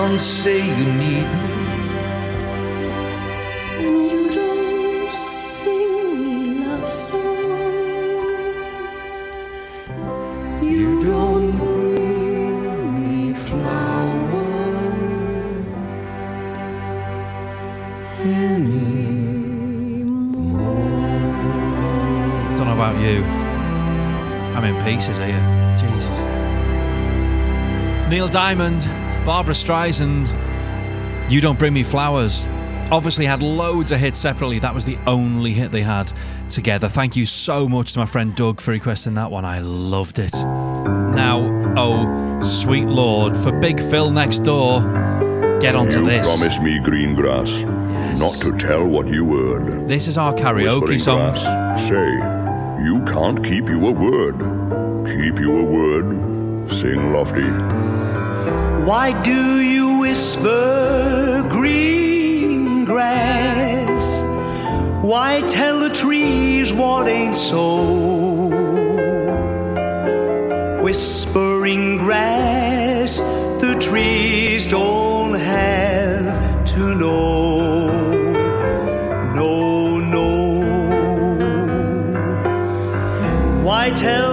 don't 0.00 0.20
say 0.20 0.58
you 0.58 0.86
need 1.02 1.28
me. 1.42 1.54
And 3.84 3.96
you 4.12 4.22
don't 4.30 5.10
sing 5.10 5.92
me 6.22 6.34
love 6.64 6.88
songs. 7.08 7.26
You 10.62 10.90
don't 11.04 11.50
bring 11.56 12.80
me 12.98 13.34
flowers 13.48 14.58
Don't 22.56 22.66
know 22.68 22.78
about 22.80 22.96
you. 23.06 23.16
I'm 24.54 24.64
in 24.70 24.76
pieces 24.84 25.18
here. 25.18 25.44
Jesus. 25.76 26.18
Neil 28.08 28.28
Diamond, 28.28 28.82
Barbra 29.28 29.52
Streisand, 29.52 30.30
You 31.30 31.42
Don't 31.42 31.58
Bring 31.58 31.74
Me 31.74 31.82
Flowers. 31.82 32.46
Obviously 32.90 33.26
had 33.26 33.42
loads 33.42 33.92
of 33.92 34.00
hits 34.00 34.16
separately. 34.16 34.58
That 34.58 34.72
was 34.72 34.86
the 34.86 34.96
only 35.06 35.52
hit 35.52 35.70
they 35.70 35.82
had 35.82 36.10
together. 36.48 36.88
Thank 36.88 37.14
you 37.14 37.26
so 37.26 37.68
much 37.68 37.92
to 37.92 37.98
my 37.98 38.06
friend 38.06 38.34
Doug 38.34 38.58
for 38.58 38.70
requesting 38.70 39.12
that 39.16 39.30
one. 39.30 39.44
I 39.44 39.58
loved 39.58 40.18
it. 40.18 40.32
Now, 40.32 41.74
oh, 41.76 42.40
sweet 42.42 42.86
lord, 42.86 43.36
for 43.36 43.52
Big 43.52 43.78
Phil 43.78 44.10
next 44.10 44.38
door, 44.44 44.80
get 45.60 45.76
onto 45.76 46.00
you 46.00 46.06
this. 46.06 46.38
Promise 46.38 46.60
me 46.60 46.80
green 46.82 47.14
grass, 47.14 47.50
not 48.18 48.32
to 48.40 48.56
tell 48.56 48.86
what 48.86 49.08
you 49.08 49.26
heard. 49.26 49.86
This 49.86 50.08
is 50.08 50.16
our 50.16 50.32
karaoke 50.32 50.80
Whispering 50.80 50.98
song. 51.00 51.32
grass, 51.32 51.86
say, 51.86 52.82
you 52.82 53.04
can't 53.04 53.44
keep 53.44 53.68
you 53.68 53.88
a 53.88 53.92
word. 53.92 54.38
Keep 55.06 55.38
you 55.38 55.58
a 55.58 55.64
word. 55.64 56.72
Sing 56.72 57.12
lofty. 57.12 57.77
Why 58.88 59.12
do 59.22 59.60
you 59.60 59.98
whisper 59.98 61.44
green 61.50 62.86
grass? 62.86 64.06
Why 65.04 65.42
tell 65.42 65.80
the 65.80 65.90
trees 65.90 66.72
what 66.72 67.06
ain't 67.06 67.36
so? 67.36 67.66
Whispering 70.82 71.98
grass, 71.98 73.18
the 73.60 73.76
trees 73.78 74.66
don't 74.66 75.34
have 75.34 76.64
to 76.72 76.94
know. 76.94 77.88
No, 79.34 79.98
no. 79.98 80.30
Why 83.62 83.90
tell 83.90 84.27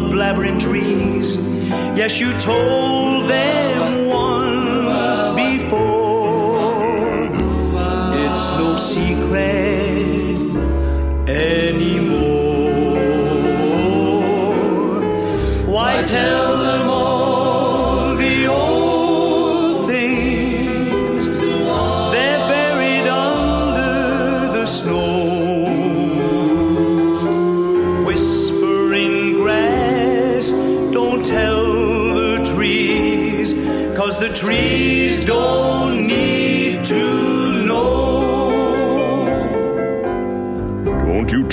the 0.00 0.08
blabbering 0.14 0.60
trees. 0.60 1.36
Yes, 1.96 2.20
you 2.20 2.30
told 2.38 3.30
them 3.30 4.08
once 4.08 4.45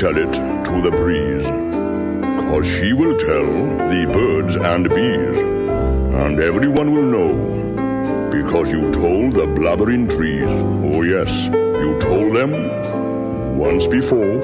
tell 0.03 0.17
it 0.17 0.33
to 0.65 0.81
the 0.81 0.91
breeze, 0.91 1.45
cause 2.49 2.67
she 2.67 2.91
will 2.91 3.17
tell 3.17 3.45
the 3.87 4.05
birds 4.11 4.57
and 4.57 4.89
bees, 4.89 5.39
and 6.21 6.41
everyone 6.41 6.91
will 6.91 7.09
know, 7.15 7.31
because 8.29 8.69
you 8.69 8.81
told 8.91 9.33
the 9.33 9.45
blabbering 9.45 10.09
trees. 10.09 10.43
Oh, 10.93 11.03
yes, 11.03 11.31
you 11.85 11.97
told 12.01 12.35
them 12.35 12.51
once 13.57 13.87
before, 13.87 14.41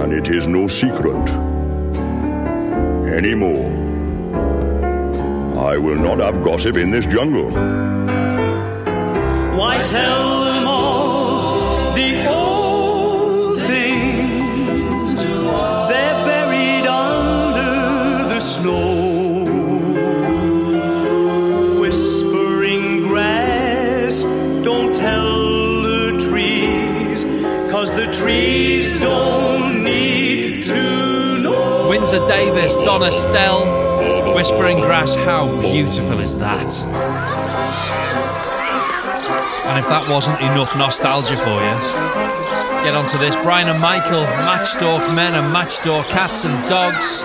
and 0.00 0.12
it 0.12 0.28
is 0.28 0.46
no 0.46 0.68
secret 0.68 1.28
anymore. 3.12 3.66
I 5.72 5.76
will 5.76 5.98
not 5.98 6.20
have 6.20 6.44
gossip 6.44 6.76
in 6.76 6.90
this 6.92 7.06
jungle. 7.06 7.50
Why 9.58 9.84
tell 9.88 10.39
Davies, 32.40 32.74
Don 32.76 33.02
Estelle, 33.02 34.34
Whispering 34.34 34.78
Grass. 34.80 35.14
How 35.14 35.60
beautiful 35.60 36.20
is 36.20 36.38
that? 36.38 36.72
And 39.66 39.78
if 39.78 39.86
that 39.90 40.08
wasn't 40.08 40.40
enough 40.40 40.74
nostalgia 40.74 41.36
for 41.36 41.60
you, 41.60 41.76
get 42.82 42.94
onto 42.94 43.18
this. 43.18 43.36
Brian 43.36 43.68
and 43.68 43.78
Michael, 43.78 44.24
Matchstalk 44.48 45.14
Men 45.14 45.34
and 45.34 45.54
Matchstalk 45.54 46.08
Cats 46.08 46.46
and 46.46 46.66
Dogs. 46.66 47.20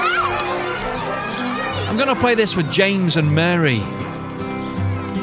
I'm 1.88 1.96
going 1.96 2.14
to 2.14 2.20
play 2.20 2.36
this 2.36 2.52
for 2.52 2.64
James 2.64 3.16
and 3.16 3.34
Mary. 3.34 3.80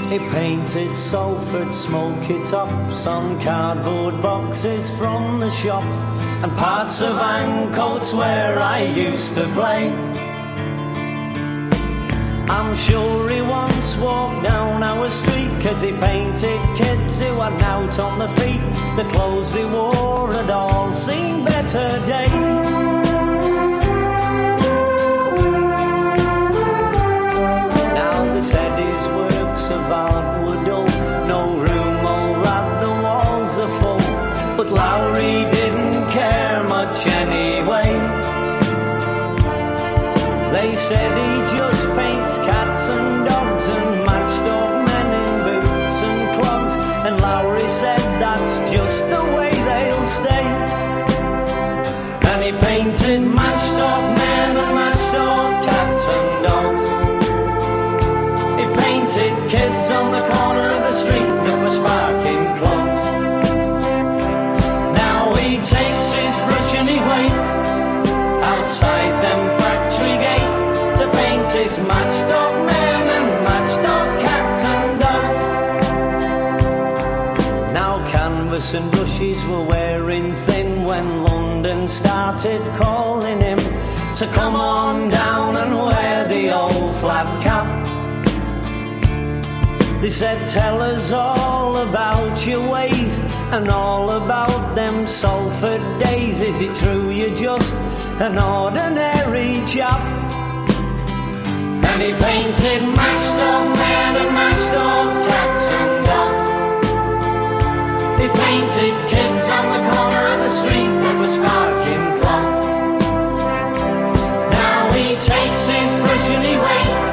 He 0.08 0.18
painted 0.30 0.96
Salford 0.96 1.74
smoky 1.74 2.42
tops 2.44 3.06
on 3.06 3.38
cardboard 3.42 4.22
boxes 4.22 4.90
from 4.92 5.38
the 5.38 5.50
shops 5.50 6.00
and 6.42 6.52
parts 6.56 7.00
of 7.00 7.14
Ancoats 7.16 8.12
where 8.12 8.58
I 8.58 8.82
used 8.82 9.34
to 9.36 9.44
play. 9.58 9.92
I'm 12.48 12.76
sure 12.76 13.28
he 13.30 13.40
once 13.42 13.96
walked 13.96 14.42
down 14.44 14.82
our 14.82 15.08
street 15.08 15.52
cause 15.62 15.80
he 15.80 15.92
painted 15.92 16.60
kids 16.76 17.20
who 17.20 17.32
were 17.34 17.56
out 17.72 17.98
on 17.98 18.18
the 18.18 18.28
feet. 18.40 18.60
The 18.96 19.06
clothes 19.10 19.52
they 19.52 19.64
wore 19.64 20.32
had 20.32 20.50
all 20.50 20.92
seen 20.92 21.44
better 21.44 21.88
days. 22.06 22.32
Now 27.98 28.34
they 28.34 28.42
said 28.42 28.78
his 28.78 29.08
works 29.16 29.70
of 29.70 29.92
art 29.92 30.21
brushes 79.32 79.44
were 79.46 79.64
wearing 79.64 80.32
thin 80.46 80.84
when 80.84 81.24
London 81.24 81.88
started 81.88 82.60
calling 82.76 83.40
him 83.40 83.58
to 84.14 84.26
come 84.34 84.54
on 84.54 85.08
down 85.10 85.56
and 85.56 85.74
wear 85.74 86.26
the 86.28 86.50
old 86.50 86.94
flat 86.96 87.26
cap. 87.42 87.66
They 90.00 90.10
said, 90.10 90.48
Tell 90.48 90.82
us 90.82 91.12
all 91.12 91.76
about 91.76 92.46
your 92.46 92.68
ways 92.68 93.18
and 93.52 93.68
all 93.68 94.10
about 94.10 94.74
them 94.74 95.06
Salford 95.06 95.82
days. 96.00 96.40
Is 96.40 96.60
it 96.60 96.74
true 96.76 97.10
you're 97.10 97.36
just 97.36 97.74
an 98.20 98.38
ordinary 98.38 99.64
chap? 99.66 100.00
And 101.88 102.02
he 102.02 102.12
painted 102.12 102.82
matched 102.96 103.36
men 103.78 104.16
and 104.16 104.34
matched 104.34 104.74
up 104.74 105.26
cats. 105.28 105.51
Painted 108.22 108.94
kids 109.10 109.46
on 109.50 109.66
the 109.74 109.82
corner 109.90 110.24
of 110.32 110.38
the 110.38 110.50
street 110.50 110.92
that. 112.22 112.52
Now 114.50 114.92
he 114.92 115.08
takes 115.16 115.62
his 115.66 115.90
brush 116.00 116.28
and 116.30 116.44
he 116.50 116.56
waits 116.56 117.04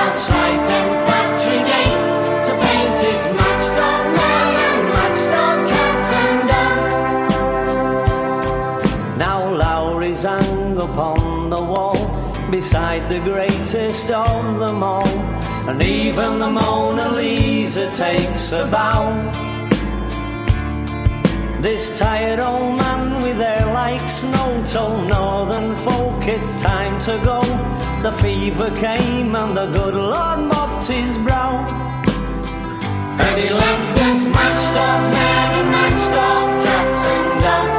outside 0.00 0.60
them 0.72 0.88
factory 1.06 1.60
gates 1.72 2.06
to 2.46 2.52
paint 2.64 2.96
his 3.06 3.22
and 6.24 6.40
and. 6.48 6.86
Now 9.18 9.40
Lowry's 9.54 10.22
hung 10.24 10.78
upon 10.78 11.50
the 11.50 11.62
wall 11.62 12.00
beside 12.50 13.08
the 13.10 13.20
greatest 13.20 14.10
of 14.10 14.58
them 14.58 14.82
all, 14.82 15.06
and 15.68 15.82
even 15.82 16.38
the 16.38 16.48
Mona 16.50 17.10
Lisa 17.10 17.90
takes 17.94 18.52
a 18.52 18.66
bow. 18.66 19.55
This 21.66 21.90
tired 21.98 22.38
old 22.38 22.78
man 22.78 23.20
with 23.24 23.38
hair 23.38 23.66
like 23.74 24.08
snow 24.08 24.64
told 24.72 25.08
northern 25.08 25.74
folk 25.84 26.22
it's 26.22 26.54
time 26.62 27.00
to 27.00 27.18
go. 27.24 27.40
The 28.04 28.12
fever 28.22 28.70
came 28.78 29.34
and 29.34 29.56
the 29.56 29.66
good 29.72 29.94
Lord 29.94 30.48
mopped 30.48 30.86
his 30.86 31.18
brow. 31.18 31.66
And 33.18 33.34
he 33.42 33.48
left 33.50 33.98
his 33.98 34.24
matched 34.26 34.76
up 34.88 35.00
men 35.10 35.48
and 35.58 35.70
matched 35.74 36.14
up 36.30 36.46
cats 36.66 37.02
and 37.14 37.42
dogs. 37.42 37.75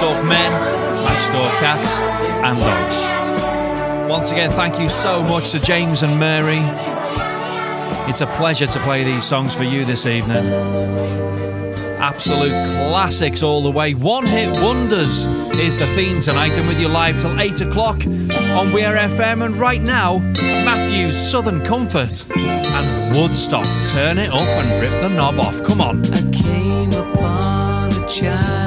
Matchstalk 0.00 0.26
men, 0.26 0.52
Matchstalk 1.04 1.50
cats, 1.60 2.00
and 2.42 2.58
dogs. 2.58 4.10
Once 4.10 4.32
again, 4.32 4.50
thank 4.50 4.80
you 4.80 4.88
so 4.88 5.22
much 5.22 5.50
to 5.50 5.58
James 5.58 6.02
and 6.02 6.18
Mary. 6.18 6.60
It's 8.08 8.22
a 8.22 8.26
pleasure 8.26 8.66
to 8.66 8.78
play 8.78 9.04
these 9.04 9.24
songs 9.24 9.54
for 9.54 9.64
you 9.64 9.84
this 9.84 10.06
evening. 10.06 10.46
Absolute 11.98 12.48
classics 12.88 13.42
all 13.42 13.62
the 13.62 13.70
way. 13.70 13.92
One 13.92 14.24
hit 14.24 14.48
wonders 14.62 15.26
is 15.58 15.78
the 15.78 15.86
theme 15.88 16.22
tonight. 16.22 16.56
and 16.56 16.66
with 16.66 16.80
you 16.80 16.88
live 16.88 17.20
till 17.20 17.38
8 17.38 17.60
o'clock 17.60 18.06
on 18.56 18.72
Weir 18.72 18.96
FM. 18.96 19.44
And 19.44 19.54
right 19.58 19.82
now, 19.82 20.20
Matthew's 20.64 21.18
Southern 21.18 21.62
Comfort 21.62 22.24
and 22.38 23.16
Woodstock. 23.16 23.66
Turn 23.92 24.16
it 24.16 24.30
up 24.30 24.40
and 24.40 24.80
rip 24.80 24.98
the 25.02 25.10
knob 25.10 25.38
off. 25.38 25.62
Come 25.62 25.82
on. 25.82 26.02
I 26.14 26.22
came 26.32 26.92
upon 26.92 27.92
a 27.92 28.08
child. 28.08 28.59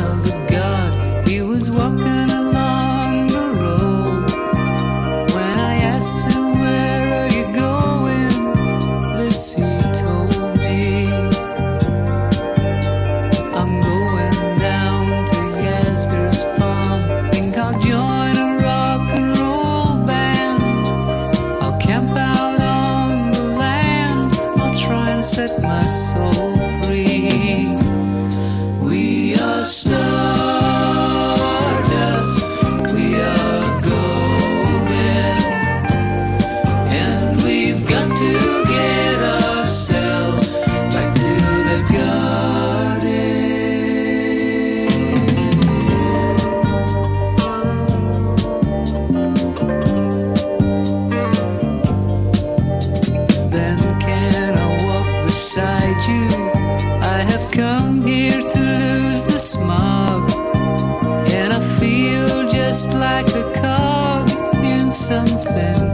just 62.84 62.95
like 62.97 63.27
a 63.36 63.61
cog 63.61 64.29
in 64.63 64.91
something 64.91 65.93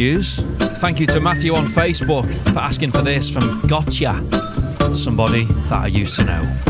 Thank 0.00 0.98
you 0.98 1.06
to 1.08 1.20
Matthew 1.20 1.54
on 1.54 1.66
Facebook 1.66 2.26
for 2.54 2.60
asking 2.60 2.90
for 2.90 3.02
this 3.02 3.28
from 3.28 3.60
Gotye, 3.68 4.94
somebody 4.94 5.44
that 5.44 5.72
I 5.72 5.88
used 5.88 6.16
to 6.16 6.24
know. 6.24 6.69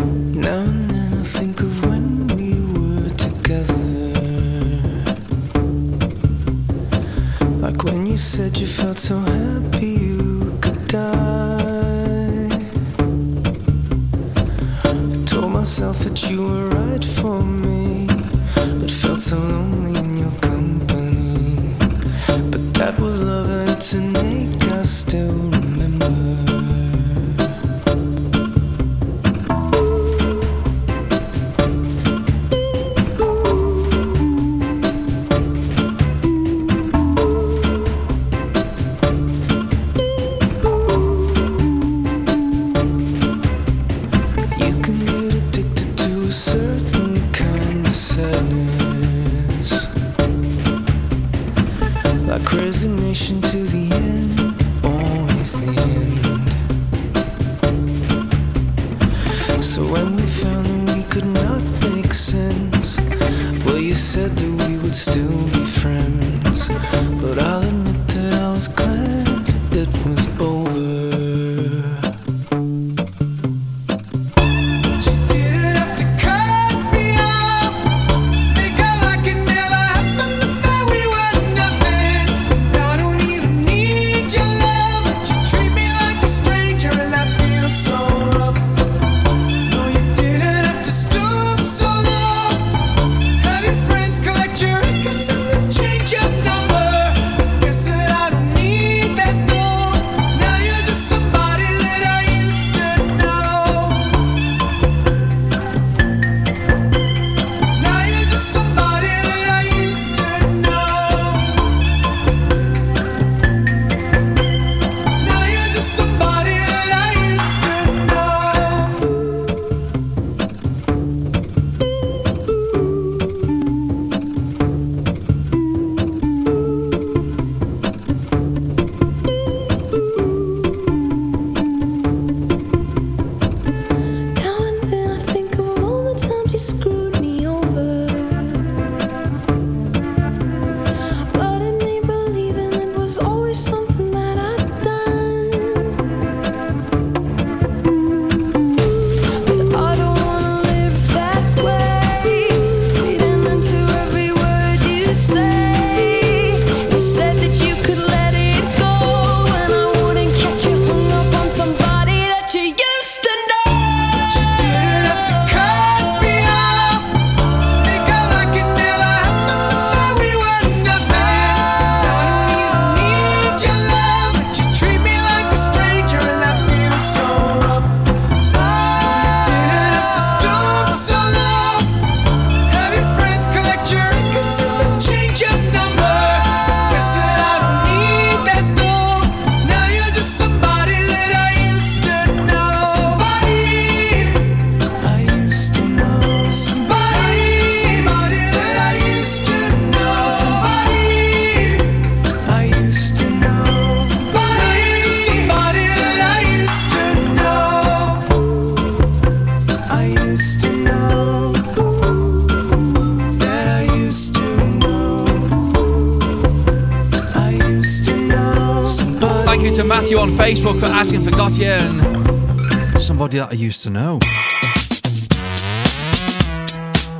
I 223.50 223.54
used 223.54 223.82
to 223.82 223.90
know. 223.90 224.20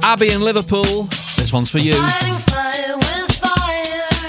Abby 0.05 0.33
in 0.33 0.43
Liverpool, 0.43 1.09
this 1.37 1.53
one's 1.53 1.71
for 1.71 1.79
you. 1.79 1.95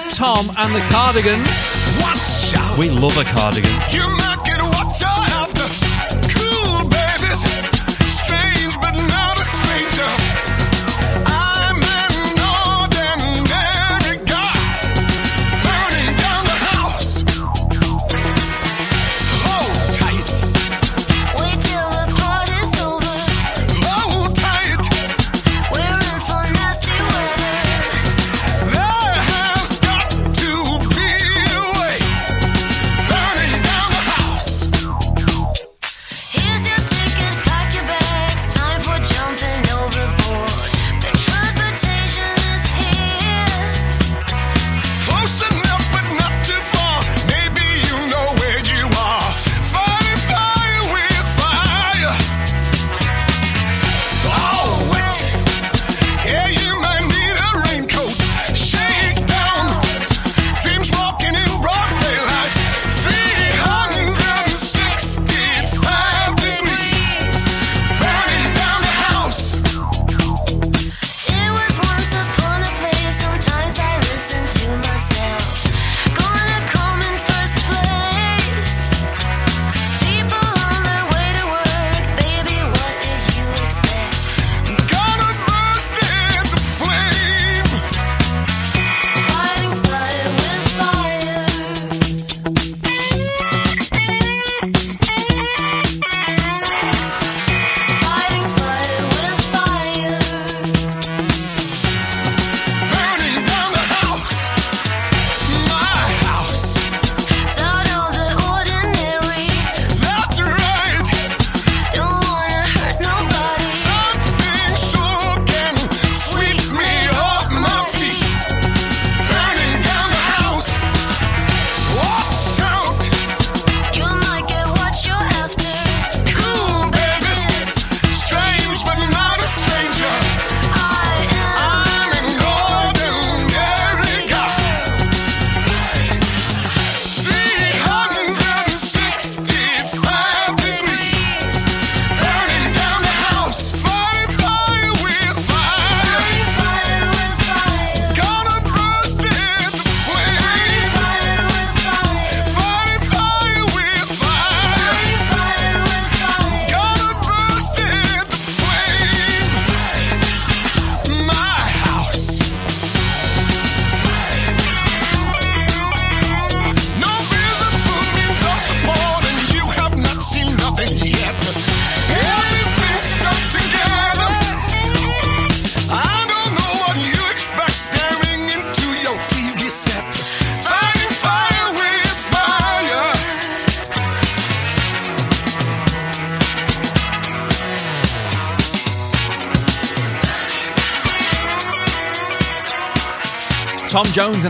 Tom 0.10 0.50
and 0.58 0.74
the 0.74 0.84
Cardigans. 0.90 1.68
What? 2.02 2.80
We 2.80 2.90
love 2.90 3.16
a 3.20 3.24
cardigan. 3.24 3.72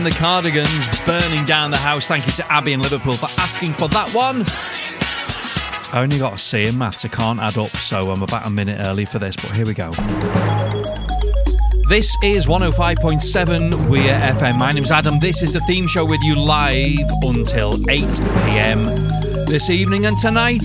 And 0.02 0.12
the 0.12 0.18
Cardigans 0.18 1.04
burning 1.04 1.44
down 1.44 1.70
the 1.70 1.76
house. 1.76 2.08
Thank 2.08 2.26
you 2.26 2.32
to 2.32 2.52
Abby 2.52 2.72
in 2.72 2.80
Liverpool 2.80 3.12
for 3.12 3.28
asking 3.40 3.72
for 3.74 3.86
that 3.90 4.12
one. 4.12 4.44
I 5.92 6.02
only 6.02 6.18
got 6.18 6.32
a 6.34 6.38
C 6.38 6.66
in 6.66 6.76
maths, 6.76 7.04
I 7.04 7.08
can't 7.08 7.38
add 7.38 7.56
up, 7.56 7.68
so 7.68 8.10
I'm 8.10 8.20
about 8.20 8.44
a 8.44 8.50
minute 8.50 8.80
early 8.80 9.04
for 9.04 9.20
this, 9.20 9.36
but 9.36 9.52
here 9.52 9.64
we 9.64 9.74
go. 9.74 9.92
This 11.88 12.16
is 12.24 12.46
105.7 12.46 13.88
Weir 13.88 14.18
FM. 14.18 14.58
My 14.58 14.72
name's 14.72 14.90
Adam. 14.90 15.20
This 15.20 15.40
is 15.40 15.52
the 15.52 15.60
theme 15.60 15.86
show 15.86 16.04
with 16.04 16.20
you 16.24 16.34
live 16.34 17.08
until 17.22 17.74
8 17.88 18.00
pm 18.46 18.82
this 19.46 19.70
evening 19.70 20.06
and 20.06 20.18
tonight. 20.18 20.64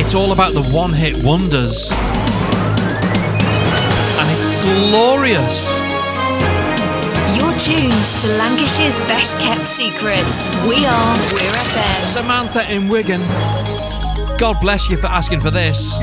It's 0.00 0.16
all 0.16 0.32
about 0.32 0.54
the 0.54 0.64
one 0.72 0.92
hit 0.92 1.22
wonders. 1.22 1.92
And 4.18 4.30
it's 4.32 4.90
glorious. 4.90 5.83
You're 7.66 7.78
tuned 7.78 7.92
to 8.20 8.28
Lancashire's 8.36 8.98
best 9.08 9.38
kept 9.40 9.66
secrets. 9.66 10.50
We 10.66 10.84
are 10.84 11.16
Weir 11.32 11.50
FM. 11.50 12.04
Samantha 12.04 12.70
in 12.70 12.88
Wigan. 12.88 13.22
God 14.38 14.60
bless 14.60 14.90
you 14.90 14.96
for 14.98 15.06
asking 15.06 15.40
for 15.40 15.50
this. 15.50 15.96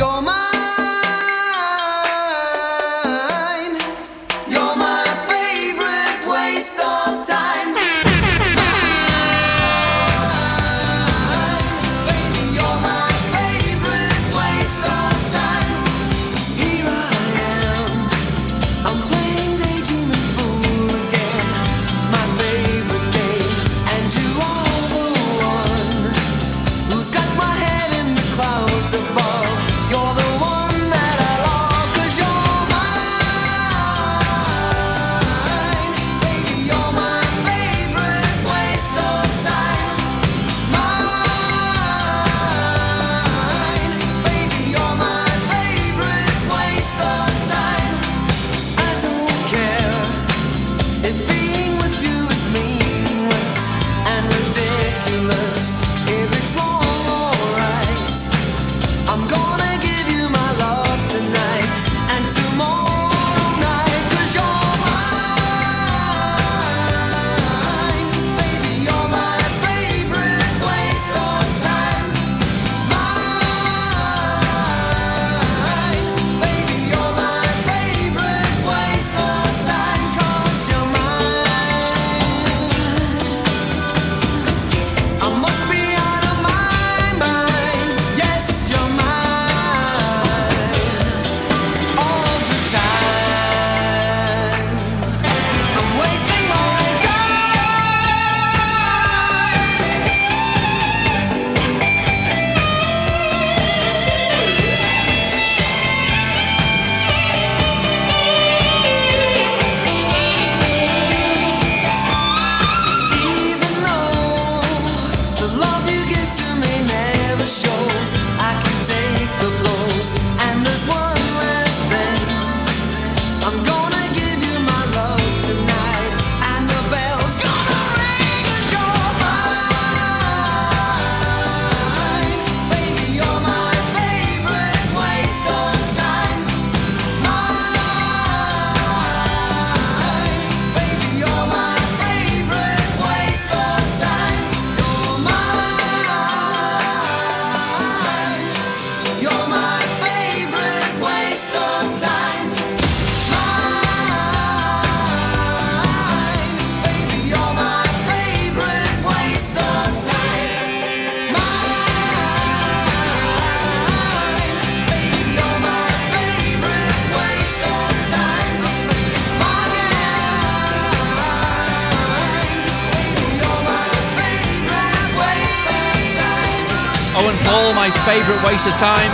Waste 178.64 178.76
of 178.76 178.80
time. 178.80 179.12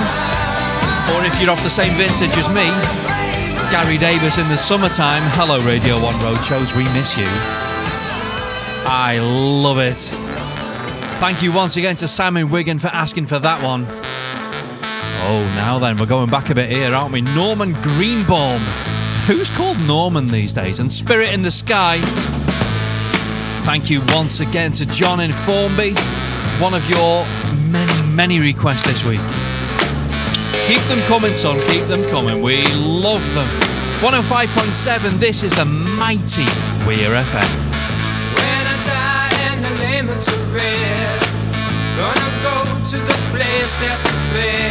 Or 1.15 1.25
if 1.25 1.39
you're 1.39 1.49
off 1.49 1.63
the 1.63 1.69
same 1.69 1.93
vintage 1.93 2.37
as 2.37 2.49
me, 2.49 2.67
Gary 3.71 3.97
Davies 3.97 4.37
in 4.37 4.49
the 4.49 4.57
summertime. 4.57 5.21
Hello, 5.35 5.65
Radio 5.65 5.95
1 6.03 6.13
Roadshows, 6.15 6.75
we 6.75 6.83
miss 6.93 7.17
you. 7.17 7.27
I 8.89 9.19
love 9.21 9.77
it. 9.77 9.95
Thank 11.21 11.41
you 11.41 11.53
once 11.53 11.77
again 11.77 11.95
to 11.97 12.09
Sam 12.09 12.35
in 12.35 12.49
Wigan 12.49 12.77
for 12.77 12.89
asking 12.89 13.27
for 13.27 13.39
that 13.39 13.63
one. 13.63 13.85
Oh, 15.23 15.45
now 15.55 15.79
then, 15.79 15.97
we're 15.97 16.07
going 16.07 16.29
back 16.29 16.49
a 16.49 16.55
bit 16.55 16.69
here, 16.69 16.93
aren't 16.93 17.13
we? 17.13 17.21
Norman 17.21 17.71
Greenbaum. 17.79 18.59
Who's 19.27 19.49
called 19.49 19.79
Norman 19.79 20.27
these 20.27 20.53
days? 20.53 20.81
And 20.81 20.91
Spirit 20.91 21.31
in 21.31 21.41
the 21.41 21.51
Sky. 21.51 22.01
Thank 23.63 23.89
you 23.89 24.01
once 24.07 24.41
again 24.41 24.73
to 24.73 24.85
John 24.85 25.21
in 25.21 25.31
Formby, 25.31 25.93
one 26.59 26.73
of 26.73 26.89
your 26.89 27.25
many, 27.69 28.01
many 28.13 28.39
requests 28.39 28.83
this 28.83 29.05
week. 29.05 29.21
Keep 30.67 30.81
them 30.89 30.99
coming, 31.07 31.33
son, 31.33 31.59
keep 31.67 31.85
them 31.87 32.03
coming. 32.09 32.41
We 32.41 32.63
love 32.75 33.23
them. 33.33 33.47
105.7, 34.01 35.19
this 35.19 35.43
is 35.43 35.55
the 35.55 35.65
mighty 35.65 36.45
Weir 36.85 37.11
FM. 37.11 37.67
To 42.87 42.95
the 42.95 43.19
place 43.31 43.75
that's 43.81 44.01
the 44.01 44.17
best. 44.33 44.66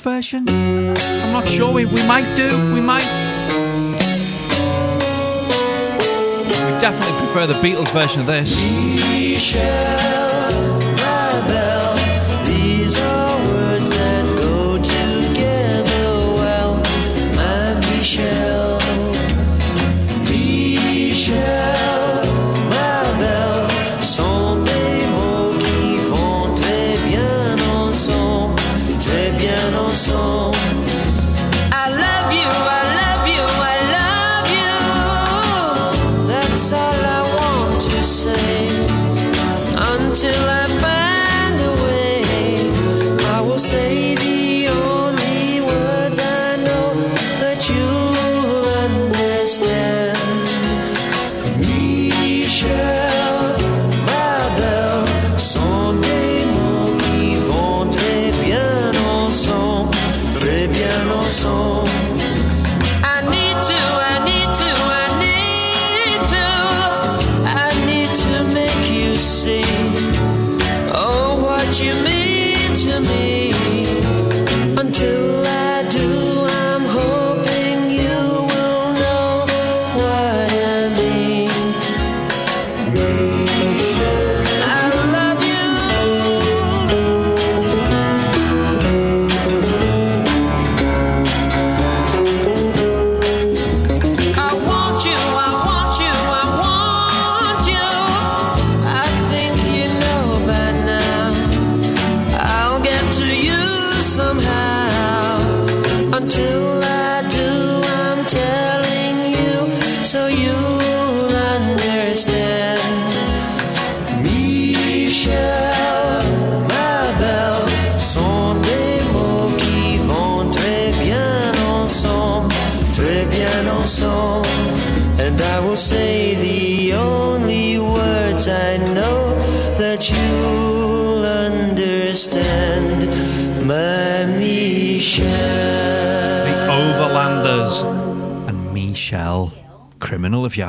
Version? 0.00 0.48
I'm 0.48 1.32
not 1.32 1.48
sure. 1.48 1.72
We, 1.72 1.84
we 1.84 2.02
might 2.06 2.34
do. 2.36 2.50
We 2.72 2.80
might. 2.80 3.04
We 6.64 6.78
definitely 6.78 7.16
prefer 7.18 7.46
the 7.46 7.54
Beatles 7.54 7.90
version 7.92 8.20
of 8.20 8.26
this. 8.26 10.15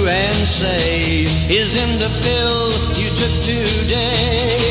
and 0.08 0.48
save 0.48 1.30
is 1.50 1.76
in 1.76 1.98
the 1.98 2.10
pill 2.22 2.72
you 2.98 3.10
took 3.16 3.44
today. 3.44 4.71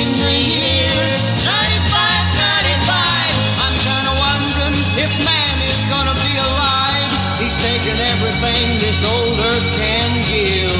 In 0.00 0.10
the 0.22 0.34
year 0.54 0.98
9595, 1.40 3.32
I'm 3.64 3.76
kinda 3.88 4.12
wondering 4.26 4.76
if 5.04 5.12
man 5.24 5.56
is 5.72 5.80
gonna 5.92 6.16
be 6.28 6.34
alive. 6.48 7.10
He's 7.40 7.56
taken 7.64 7.96
everything 8.12 8.64
this 8.84 9.00
old 9.04 9.38
earth 9.50 9.68
can 9.80 10.10
give, 10.28 10.76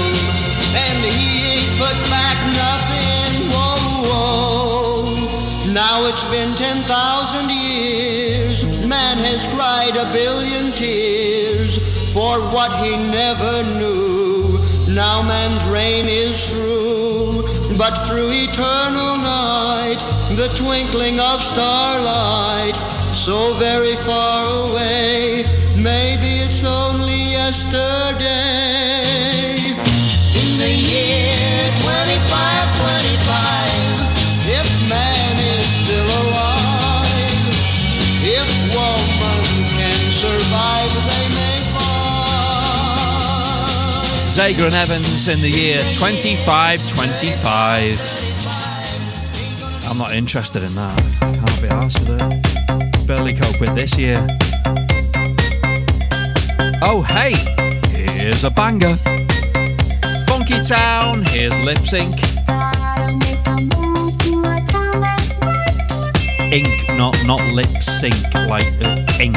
and 0.85 0.99
he 1.19 1.31
ain't 1.55 1.73
put 1.81 1.97
back 2.13 2.37
nothing. 2.65 3.33
Whoa, 3.53 4.05
whoa. 4.09 5.73
Now 5.73 6.05
it's 6.05 6.25
been 6.25 6.53
10,000 6.57 7.51
years. 7.51 8.65
Man 8.85 9.19
has 9.19 9.45
cried 9.55 9.97
a 9.97 10.07
billion 10.13 10.37
tears 10.37 10.38
what 12.53 12.73
he 12.85 12.97
never 12.97 13.63
knew. 13.79 14.59
Now 14.89 15.23
man's 15.23 15.65
reign 15.67 16.07
is 16.09 16.37
through, 16.49 17.43
but 17.77 17.95
through 18.07 18.31
eternal 18.33 19.17
night, 19.17 19.99
the 20.37 20.49
twinkling 20.57 21.21
of 21.21 21.43
starlight, 21.43 22.77
so 23.15 23.55
very 23.55 23.97
far 23.97 24.71
away, 24.71 25.45
maybe 25.77 26.31
it's 26.45 26.65
only 26.65 27.33
yesterday. 27.33 29.08
Zager 44.39 44.67
and 44.67 44.75
Evans 44.77 45.27
in 45.27 45.41
the 45.41 45.51
year 45.51 45.83
2525. 45.95 47.99
I'm 49.91 49.99
not 49.99 50.15
interested 50.15 50.63
in 50.63 50.77
that. 50.77 50.97
Can't 51.21 51.61
be 51.61 51.67
arsed 51.67 52.09
with 52.09 52.23
it. 52.23 53.09
Barely 53.09 53.33
cope 53.33 53.61
with 53.61 53.75
this 53.75 53.99
year. 53.99 54.25
Oh, 56.83 57.03
hey, 57.09 57.35
here's 57.91 58.45
a 58.45 58.51
banger. 58.53 58.97
Funky 60.29 60.63
Town, 60.63 61.25
here's 61.27 61.65
Lip 61.65 61.79
Sync. 61.79 62.05
Ink, 66.53 66.69
not 66.97 67.17
not 67.27 67.43
lip 67.53 67.67
sync, 67.67 68.15
like 68.49 68.65
uh, 68.85 69.05
ink. 69.19 69.37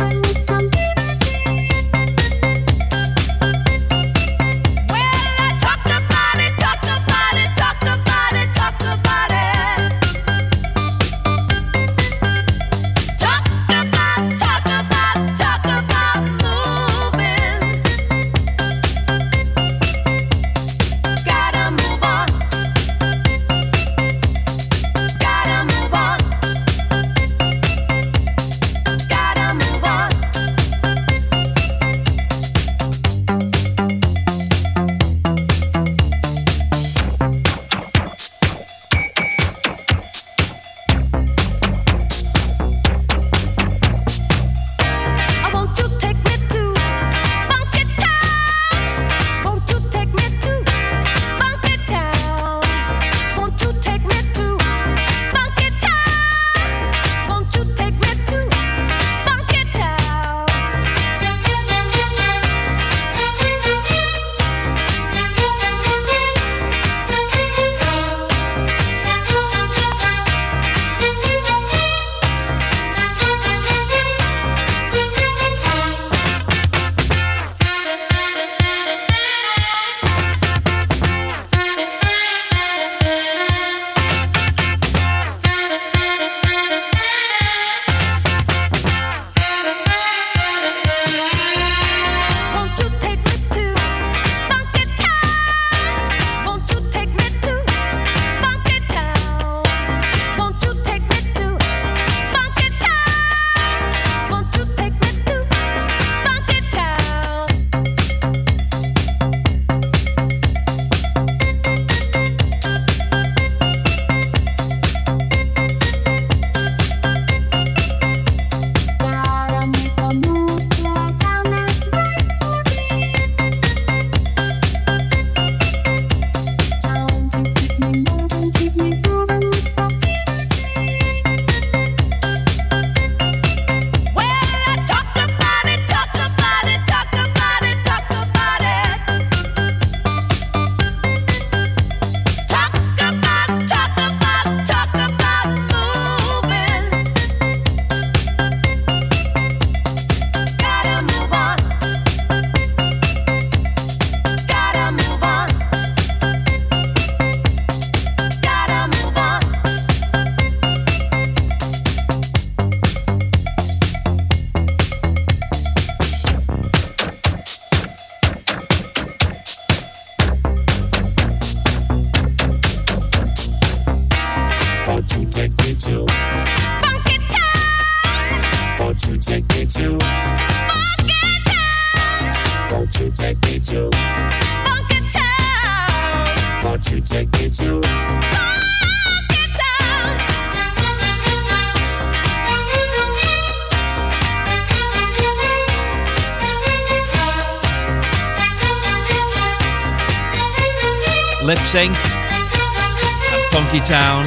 down. 203.91 204.25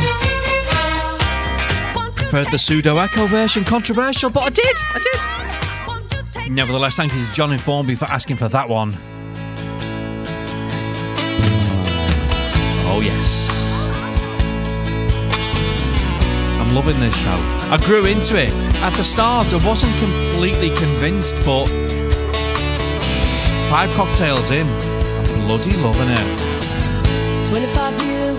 Preferred 2.16 2.52
the 2.52 2.58
pseudo 2.58 2.98
echo 2.98 3.28
version, 3.28 3.64
controversial, 3.64 4.30
but 4.30 4.44
I 4.44 4.50
did, 4.50 4.76
I 4.94 5.00
did. 6.44 6.52
Nevertheless, 6.52 6.98
thank 6.98 7.14
you 7.14 7.26
to 7.26 7.32
John 7.32 7.54
in 7.54 7.60
Formby 7.60 7.96
for 7.96 8.04
asking 8.06 8.36
for 8.36 8.50
that 8.50 8.68
one. 8.68 8.94
Oh, 12.86 13.00
yes. 13.02 13.50
I'm 16.60 16.76
loving 16.76 17.00
this 17.00 17.18
show. 17.24 17.40
I 17.72 17.78
grew 17.86 18.06
into 18.06 18.38
it. 18.38 18.54
At 18.84 18.94
the 18.96 19.04
start, 19.04 19.54
I 19.54 19.66
wasn't 19.66 19.98
completely 19.98 20.76
convinced, 20.76 21.38
but 21.46 21.68
five 23.70 23.90
cocktails 23.94 24.52
in, 24.52 24.68
I'm 24.68 25.48
bloody 25.48 25.72
loving 25.78 26.10
it. 26.10 27.50
25 27.50 28.04
years 28.04 28.13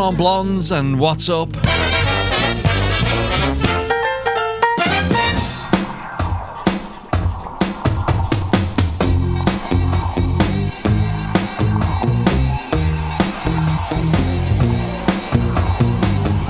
On 0.00 0.16
Blondes 0.16 0.72
and 0.72 0.98
What's 0.98 1.28
Up. 1.28 1.48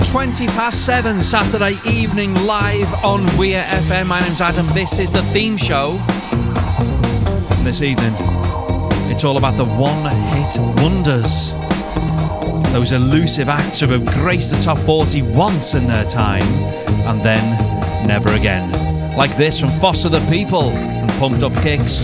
Twenty 0.03 0.47
past 0.47 0.85
seven 0.85 1.21
Saturday 1.21 1.77
evening 1.87 2.33
live 2.45 2.91
on 3.03 3.25
Weir 3.37 3.63
FM. 3.63 4.07
My 4.07 4.21
name's 4.21 4.41
Adam. 4.41 4.67
This 4.69 4.99
is 4.99 5.11
the 5.11 5.21
theme 5.33 5.55
show. 5.55 5.97
This 7.63 7.81
evening, 7.81 8.13
it's 9.11 9.23
all 9.23 9.37
about 9.37 9.55
the 9.55 9.65
one 9.65 10.11
hit 10.33 10.57
wonders. 10.81 11.54
Those 12.75 12.91
elusive 12.91 13.47
acts 13.47 13.79
who 13.79 13.87
have 13.87 14.05
graced 14.05 14.51
the 14.51 14.61
top 14.61 14.77
40 14.79 15.21
once 15.21 15.75
in 15.75 15.87
their 15.87 16.03
time 16.03 16.43
and 17.07 17.21
then 17.21 18.05
never 18.05 18.27
again. 18.33 18.69
Like 19.15 19.37
this 19.37 19.57
from 19.61 19.69
Foster 19.69 20.09
the 20.09 20.19
People 20.29 20.71
and 20.71 21.09
Pumped 21.11 21.41
Up 21.41 21.53
Kicks. 21.63 22.03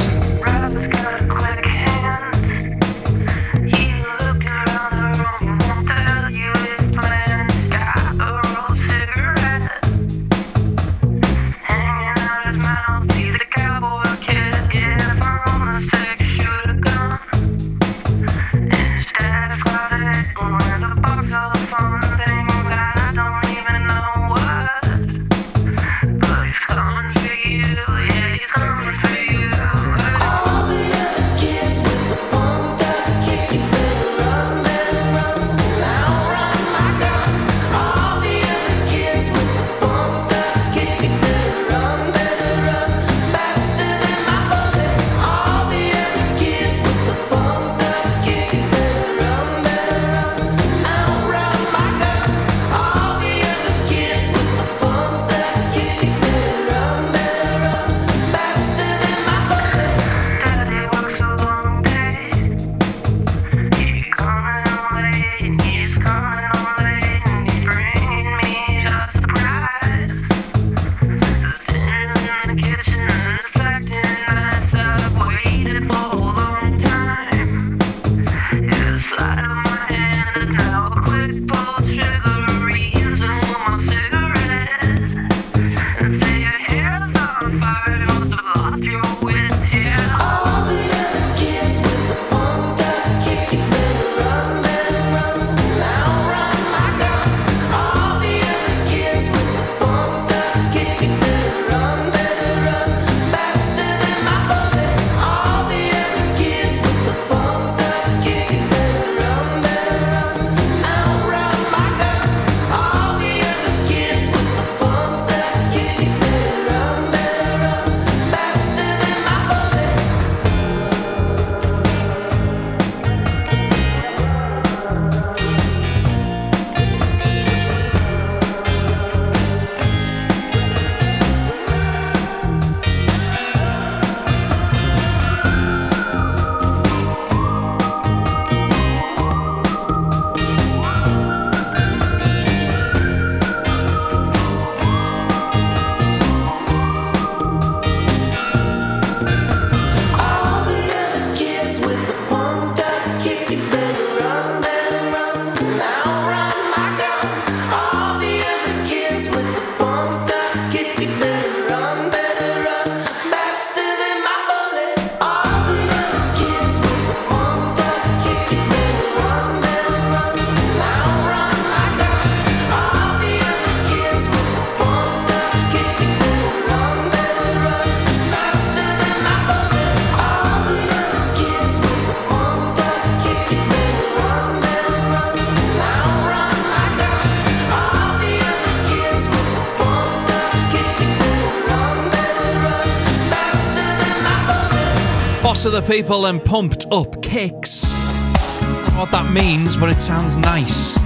The 195.72 195.82
People 195.84 196.26
and 196.26 196.44
Pumped 196.44 196.86
Up 196.92 197.24
Kicks. 197.24 197.94
I 197.94 198.84
don't 198.84 198.94
know 198.94 199.00
what 199.00 199.12
that 199.12 199.32
means, 199.32 199.78
but 199.78 199.90
it 199.90 200.00
sounds 200.00 200.36
nice. 200.36 200.98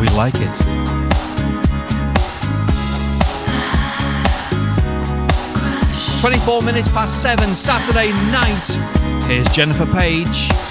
We 0.00 0.06
like 0.16 0.34
it. 0.36 0.82
24 6.20 6.62
minutes 6.62 6.88
past 6.92 7.20
7 7.22 7.52
Saturday 7.56 8.12
night. 8.30 9.26
Here's 9.26 9.50
Jennifer 9.50 9.86
Page. 9.86 10.61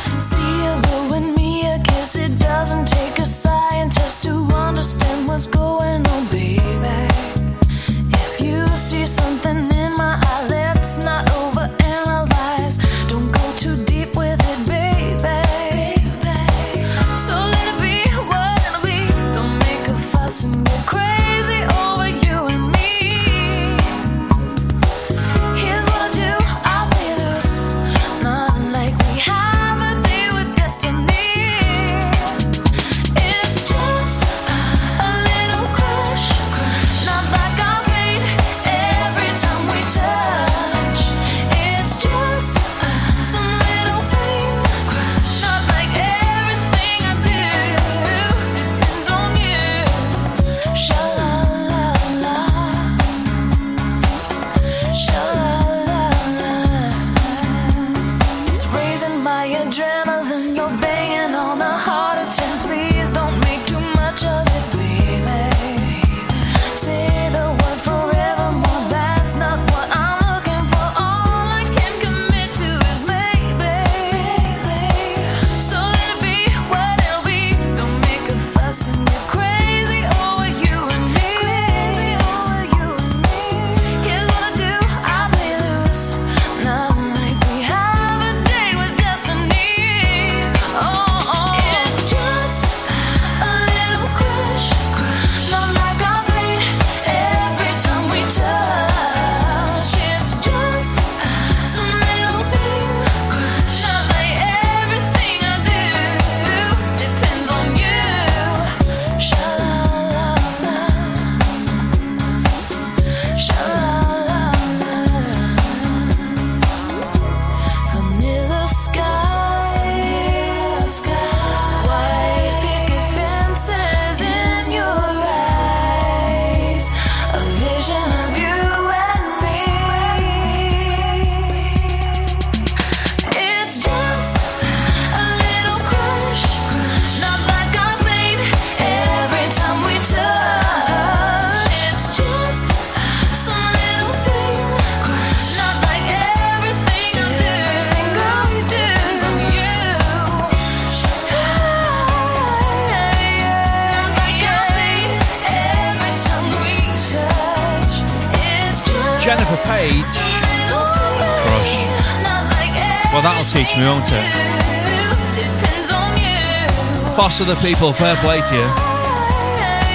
Foster 167.42 167.56
the 167.56 167.74
people, 167.74 167.92
fair 167.92 168.16
play 168.18 168.40
to 168.40 168.56
you. 168.56 168.68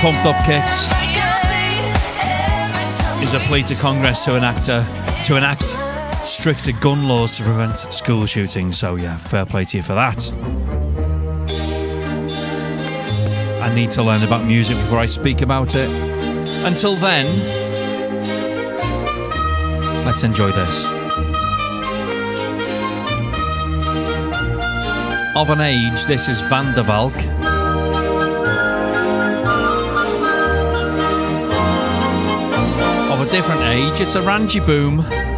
Pumped 0.01 0.27
up 0.27 0.45
kicks 0.45 0.91
is 3.23 3.35
a 3.35 3.39
plea 3.47 3.63
to 3.63 3.75
Congress 3.77 4.25
to 4.25 4.37
enact 4.37 4.69
a, 4.69 4.85
to 5.25 5.37
enact 5.37 5.69
stricter 6.27 6.73
gun 6.73 7.07
laws 7.07 7.37
to 7.37 7.45
prevent 7.45 7.77
school 7.77 8.27
shootings. 8.27 8.79
So 8.79 8.97
yeah, 8.97 9.17
fair 9.17 9.47
play 9.47 9.65
to 9.67 9.77
you 9.77 9.83
for 9.85 9.95
that. 9.95 10.33
I 13.63 13.73
need 13.73 13.93
to 13.93 14.03
learn 14.03 14.25
about 14.25 14.45
music 14.45 14.77
before 14.79 14.99
I 14.99 15.07
speak 15.07 15.41
about 15.41 15.77
it. 15.77 15.89
Until 16.65 16.97
then, 16.97 17.27
let's 20.05 20.25
enjoy 20.25 20.51
this. 20.51 20.87
Of 25.37 25.51
an 25.51 25.61
age, 25.61 26.07
this 26.07 26.29
is 26.29 26.41
Van 26.41 26.75
der 26.75 26.83
Valk. 26.83 27.36
A 33.27 33.31
different 33.31 33.63
age, 33.63 34.01
it's 34.01 34.15
a 34.15 34.23
Ranji 34.23 34.61
Boom. 34.61 35.36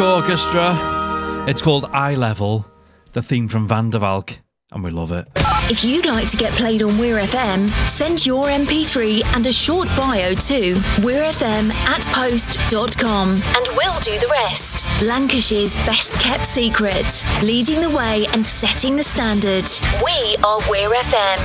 Orchestra. 0.00 1.44
It's 1.48 1.62
called 1.62 1.86
Eye 1.92 2.14
Level, 2.14 2.66
the 3.12 3.22
theme 3.22 3.48
from 3.48 3.66
Van 3.66 3.90
der 3.90 3.98
Valk, 3.98 4.38
and 4.70 4.84
we 4.84 4.90
love 4.90 5.12
it. 5.12 5.26
If 5.70 5.84
you'd 5.84 6.06
like 6.06 6.28
to 6.28 6.36
get 6.36 6.52
played 6.54 6.82
on 6.82 6.98
Weir 6.98 7.16
FM, 7.16 7.70
send 7.90 8.24
your 8.24 8.48
MP3 8.48 9.22
and 9.36 9.46
a 9.46 9.52
short 9.52 9.88
bio 9.88 10.34
to 10.34 10.74
weirfm 11.02 11.70
at 11.70 12.02
post.com 12.06 13.30
and 13.30 13.68
we'll 13.76 14.00
do 14.00 14.18
the 14.18 14.28
rest. 14.30 14.86
Lancashire's 15.02 15.74
best 15.86 16.14
kept 16.22 16.46
secret, 16.46 17.24
leading 17.42 17.80
the 17.80 17.90
way 17.90 18.26
and 18.32 18.44
setting 18.44 18.96
the 18.96 19.02
standard. 19.02 19.68
We 20.04 20.36
are 20.44 20.60
Weir 20.70 20.90
FM. 20.90 21.38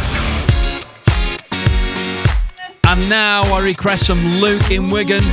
And 2.86 3.10
now 3.10 3.42
I 3.54 3.64
request 3.64 4.06
some 4.08 4.24
Luke 4.40 4.70
in 4.72 4.90
Wigan, 4.90 5.24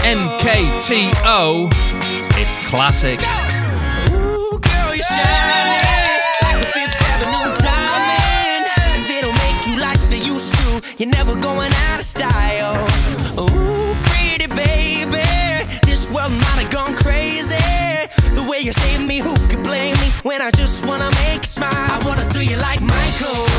MKTO. 0.00 1.68
It's 2.42 2.56
classic. 2.68 3.20
You're 11.00 11.08
never 11.08 11.34
going 11.34 11.72
out 11.88 11.98
of 11.98 12.04
style. 12.04 12.76
Ooh, 13.40 13.94
pretty 14.04 14.46
baby, 14.46 15.24
this 15.86 16.10
world 16.10 16.32
might 16.32 16.60
have 16.60 16.70
gone 16.70 16.94
crazy. 16.94 17.56
The 18.34 18.46
way 18.46 18.58
you 18.58 18.72
me, 19.06 19.18
who 19.18 19.34
could 19.48 19.62
blame 19.62 19.94
me 19.94 20.10
when 20.22 20.42
I 20.42 20.50
just 20.50 20.84
wanna 20.84 21.10
make 21.24 21.40
you 21.42 21.52
smile? 21.58 21.72
I 21.72 22.02
wanna 22.04 22.24
throw 22.30 22.42
you 22.42 22.56
like 22.56 22.80
Michael. 22.80 23.49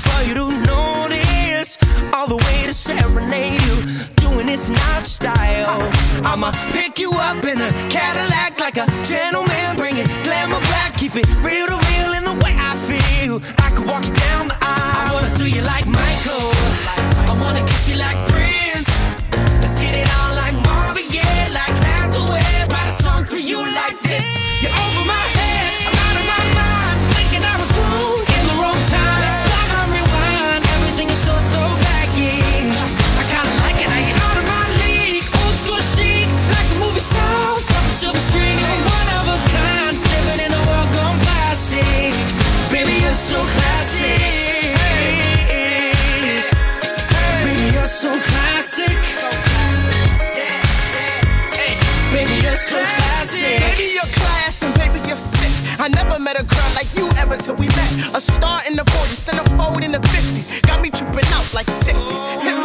For 0.00 0.22
you 0.28 0.34
to 0.34 0.48
notice. 0.66 1.78
All 2.14 2.26
the 2.26 2.36
way 2.36 2.66
to 2.66 2.72
serenade 2.72 3.60
you, 3.62 4.04
doing 4.16 4.48
it's 4.48 4.70
not 4.70 5.06
style. 5.06 5.80
I'ma 6.24 6.50
pick 6.72 6.98
you 6.98 7.12
up 7.12 7.44
in 7.44 7.60
a 7.60 7.70
Cadillac 7.88 8.58
like 8.60 8.76
a 8.76 8.86
gentleman, 9.02 9.76
bring 9.76 9.96
it 9.96 10.08
glamour 10.24 10.60
back, 10.72 10.96
keep 10.96 11.16
it 11.16 11.28
real 11.42 11.79
In 58.68 58.76
the 58.76 58.82
40s, 58.82 59.30
centerfold 59.30 59.82
in 59.82 59.92
the 59.92 59.98
50s. 59.98 60.60
Got 60.62 60.82
me 60.82 60.90
tripping 60.90 61.24
out 61.32 61.54
like 61.54 61.66
60s. 61.66 62.20
Hippies, 62.44 62.59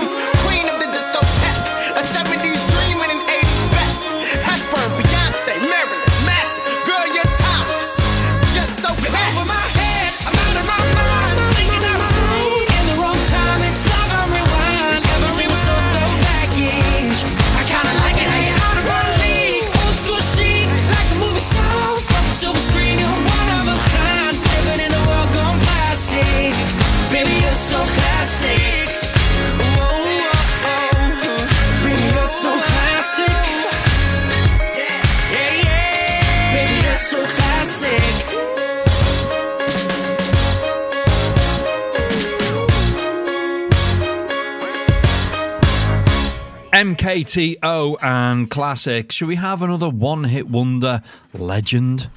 MKTO 47.05 47.97
and 48.01 48.49
Classic. 48.49 49.11
Should 49.11 49.27
we 49.27 49.35
have 49.35 49.61
another 49.61 49.91
one 49.91 50.23
hit 50.23 50.49
wonder 50.49 51.03
legend? 51.35 52.09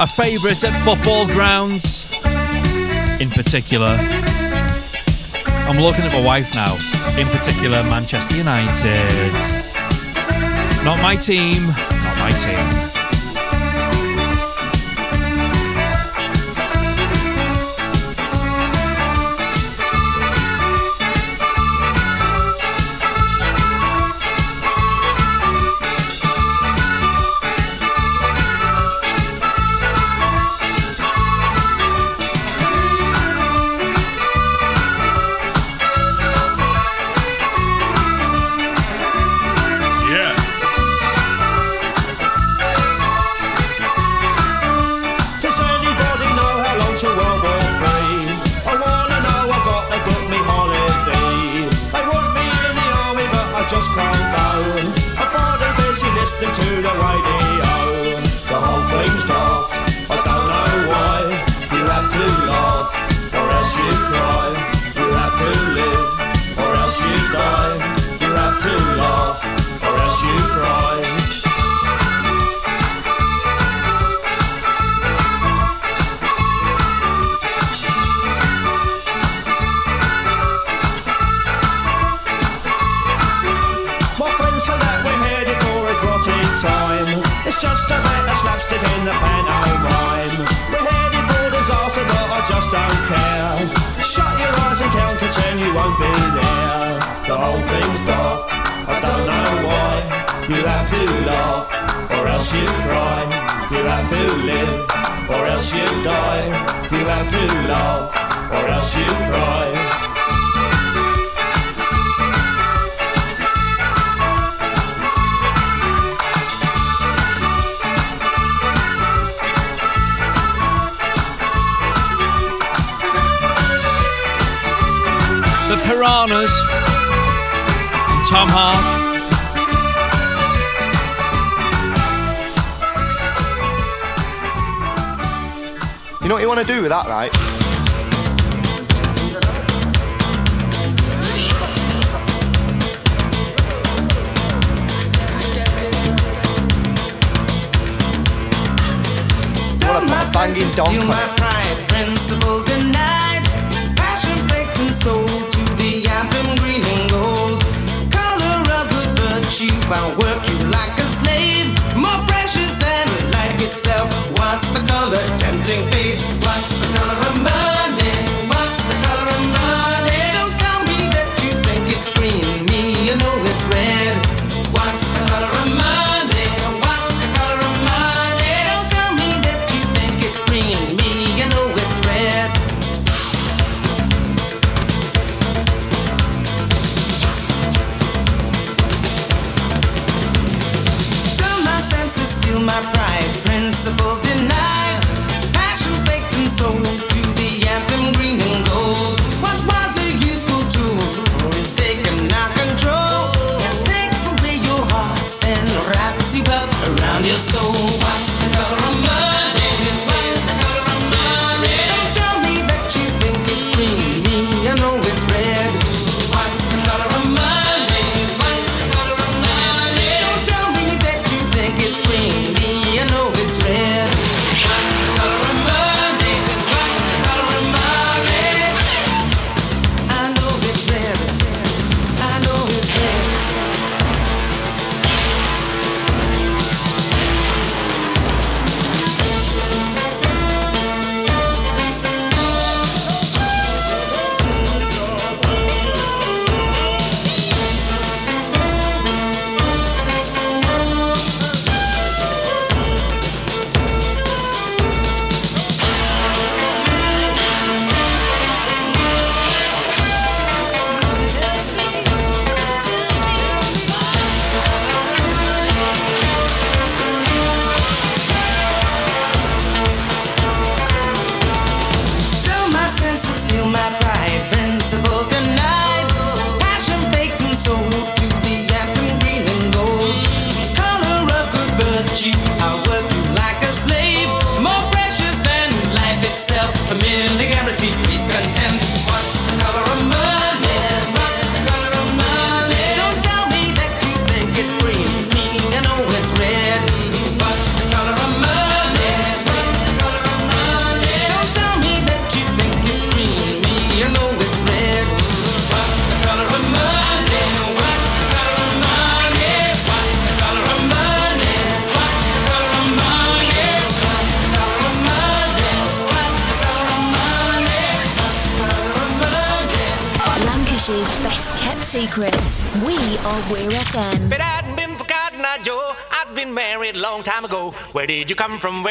a 0.00 0.06
favourite 0.06 0.62
at 0.62 0.84
football 0.84 1.26
grounds 1.28 2.04
in 3.22 3.30
particular. 3.30 3.96
I'm 5.46 5.80
looking 5.80 6.04
at 6.04 6.12
my 6.12 6.22
wife 6.22 6.54
now 6.54 6.93
in 7.18 7.28
particular 7.28 7.82
Manchester 7.84 8.36
United. 8.36 9.32
Not 10.84 11.00
my 11.00 11.16
team, 11.16 11.66
not 11.66 12.18
my 12.18 12.30
team. 12.30 12.93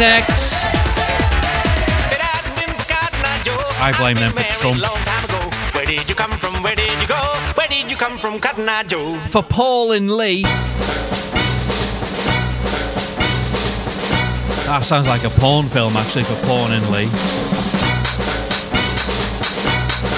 Architects. 0.00 0.54
I 3.82 3.92
blame 3.98 4.16
them 4.16 4.32
for 4.32 4.42
Trump. 4.54 4.80
Where 5.74 5.84
did 5.84 6.08
you 6.08 6.14
come 6.14 6.30
from? 6.38 6.62
Where 6.62 6.74
did 6.74 6.90
you 7.02 7.06
go? 7.06 7.20
Where 7.54 7.68
did 7.68 7.90
you 7.90 7.98
come 7.98 8.16
from, 8.16 8.40
Cotton 8.40 8.66
Eye 8.66 8.84
Joe? 8.84 9.20
For 9.28 9.42
Paul 9.42 9.92
and 9.92 10.16
Lee. 10.16 10.44
That 14.64 14.80
sounds 14.84 15.06
like 15.06 15.24
a 15.24 15.30
porn 15.30 15.66
film, 15.66 15.94
actually, 15.94 16.24
for 16.24 16.46
Paul 16.46 16.72
and 16.72 16.88
Lee. 16.88 17.04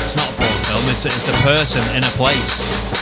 It's 0.06 0.14
not 0.14 0.30
a 0.30 0.34
porn 0.38 0.62
film, 0.62 0.84
it's 0.94 1.04
a, 1.06 1.08
it's 1.08 1.28
a 1.28 1.32
person 1.42 1.82
in 1.96 2.04
a 2.04 2.12
place. 2.14 3.01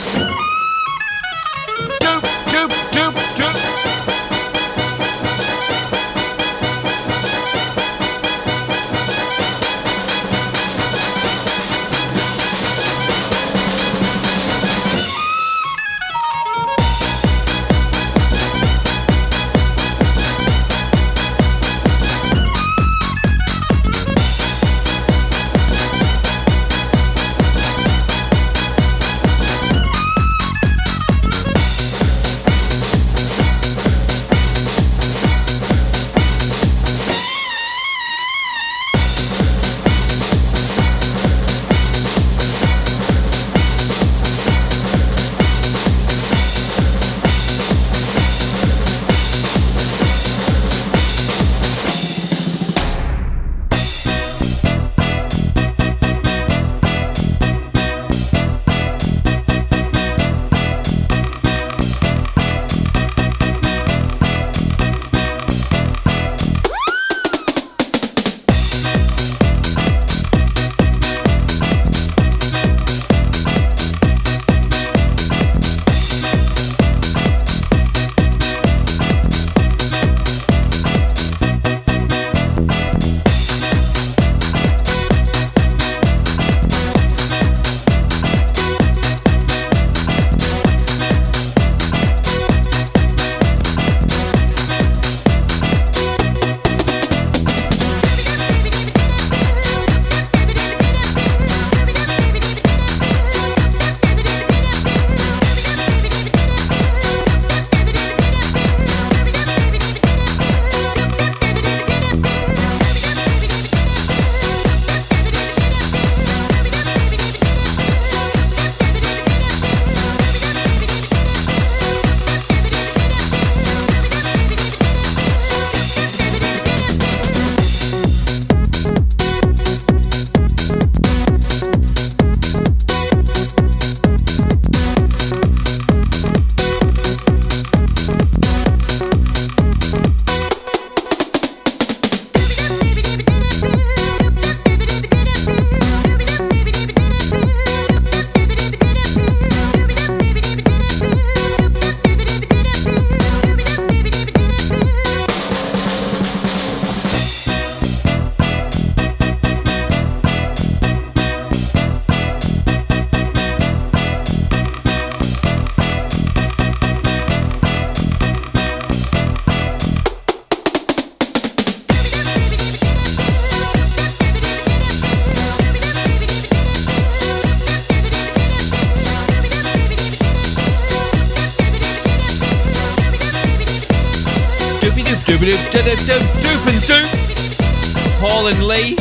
Doop 185.40 186.66
and 186.68 186.82
doop. 186.84 188.20
Paul 188.20 188.48
and 188.48 188.62
Lee. 188.68 188.96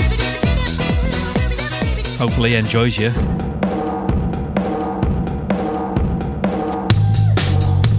Hopefully 2.18 2.52
he 2.52 2.56
enjoys 2.56 2.98
you. 2.98 3.10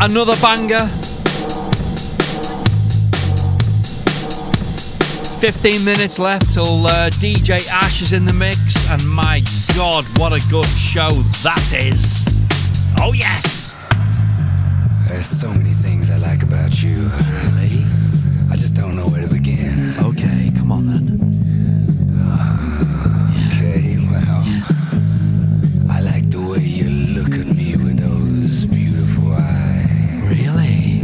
Another 0.01 0.35
banger. 0.41 0.87
15 5.41 5.85
minutes 5.85 6.19
left 6.19 6.51
till 6.53 6.87
uh, 6.87 7.11
DJ 7.11 7.67
Ash 7.71 8.01
is 8.03 8.13
in 8.13 8.25
the 8.25 8.33
mix, 8.33 8.89
and 8.91 9.07
my 9.09 9.43
god, 9.77 10.05
what 10.19 10.33
a 10.33 10.41
good 10.51 10.67
show 10.67 11.11
that 11.43 11.73
is! 11.75 12.25
Oh, 12.99 13.13
yes! 13.15 13.75
There's 15.09 15.27
so 15.27 15.49
many 15.53 15.71
things 15.71 16.11
I 16.11 16.19
like 16.19 16.43
about 16.43 16.83
you. 16.83 17.09
Really? 17.57 17.90
Come 20.71 20.79
on 20.79 20.87
then. 20.87 21.07
Okay, 23.57 23.97
well. 24.11 24.45
I 25.91 26.01
like 26.01 26.31
the 26.31 26.41
way 26.41 26.63
you 26.63 26.89
look 27.17 27.33
at 27.33 27.47
me 27.47 27.77
with 27.77 27.99
those 27.99 28.67
beautiful 28.67 29.33
eyes. 29.33 30.23
Really? 30.31 31.03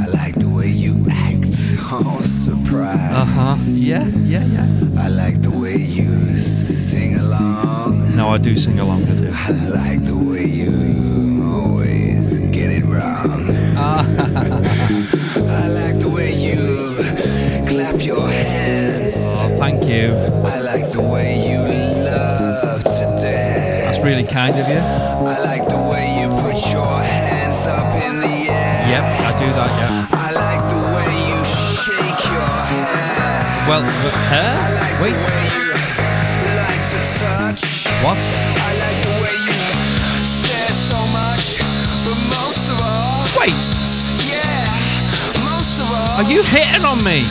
I 0.00 0.06
like 0.06 0.34
the 0.36 0.48
way 0.48 0.68
you 0.68 1.06
act. 1.10 1.44
Oh, 1.96 2.20
surprise. 2.22 2.96
Uh 2.96 3.24
huh. 3.24 3.56
Yeah, 3.74 4.06
yeah, 4.24 4.44
yeah. 4.46 4.66
I 4.98 5.08
like 5.08 5.42
the 5.42 5.50
way 5.50 5.76
you 5.76 6.34
sing 6.36 7.16
along. 7.18 8.16
No, 8.16 8.30
I 8.30 8.38
do 8.38 8.56
sing 8.56 8.80
along, 8.80 9.04
I 9.04 9.14
do. 9.14 9.30
I 9.32 9.50
like 9.78 10.04
the 10.04 10.16
way 10.16 10.44
you 10.46 11.44
always 11.54 12.40
get 12.50 12.70
it 12.70 12.84
wrong. 12.84 13.46
I 13.76 14.30
you. 19.94 20.10
I 20.42 20.58
like 20.60 20.90
the 20.90 21.02
way 21.02 21.38
you 21.38 21.62
love 22.02 22.82
to 22.82 23.04
dance. 23.14 23.86
That's 23.86 24.02
really 24.02 24.26
kind 24.26 24.56
of 24.58 24.66
you. 24.66 24.82
I 24.82 25.38
like 25.46 25.68
the 25.68 25.78
way 25.78 26.18
you 26.18 26.26
put 26.42 26.58
your 26.74 26.98
hands 26.98 27.66
up 27.66 27.94
in 27.94 28.20
the 28.20 28.50
air. 28.50 28.78
Yep, 28.90 29.04
I 29.22 29.32
do 29.38 29.48
that, 29.54 29.70
yeah. 29.78 30.08
I 30.10 30.30
like 30.34 30.64
the 30.74 30.82
way 30.94 31.10
you 31.30 31.38
shake 31.46 32.22
your 32.26 32.54
hair. 32.70 33.38
Well, 33.70 33.82
but 34.02 34.14
hair? 34.30 34.54
Wait. 34.98 35.14
Like 36.58 36.82
to 36.90 37.00
touch. 37.22 37.86
What? 38.02 38.18
I 38.18 38.70
like 38.82 38.98
the 38.98 39.14
way 39.22 39.36
you 39.46 39.54
stare 40.26 40.74
so 40.74 40.98
much, 41.14 41.62
but 42.02 42.18
most 42.34 42.66
of 42.66 42.78
all. 42.82 43.22
Wait! 43.38 43.62
Yeah, 44.26 44.66
most 45.38 45.78
of 45.78 45.86
all. 45.86 46.18
Are 46.18 46.28
you 46.28 46.42
hitting 46.42 46.84
on 46.84 46.98
me? 47.04 47.22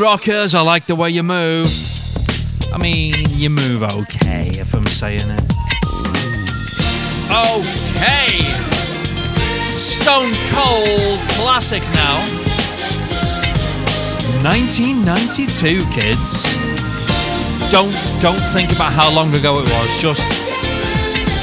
Rockers, 0.00 0.54
I 0.54 0.62
like 0.62 0.86
the 0.86 0.96
way 0.96 1.10
you 1.10 1.22
move. 1.22 1.68
I 2.72 2.78
mean, 2.78 3.14
you 3.28 3.50
move 3.50 3.82
okay, 3.82 4.48
if 4.48 4.74
I'm 4.74 4.86
saying 4.86 5.20
it. 5.20 5.44
Okay! 7.30 8.40
Stone 9.76 10.32
Cold 10.48 11.20
classic 11.36 11.82
now. 11.92 12.16
1992, 14.42 15.80
kids. 15.92 16.48
Don't 17.70 17.92
don't 18.22 18.40
think 18.56 18.72
about 18.72 18.92
how 18.92 19.14
long 19.14 19.36
ago 19.36 19.60
it 19.60 19.68
was. 19.68 20.00
Just 20.00 20.24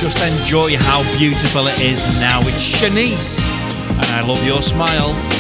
just 0.02 0.24
enjoy 0.24 0.76
how 0.78 1.04
beautiful 1.18 1.68
it 1.68 1.80
is 1.80 2.04
now. 2.20 2.40
It's 2.42 2.82
Shanice, 2.82 3.46
and 3.92 4.06
I 4.18 4.22
love 4.28 4.44
your 4.44 4.64
smile. 4.64 5.37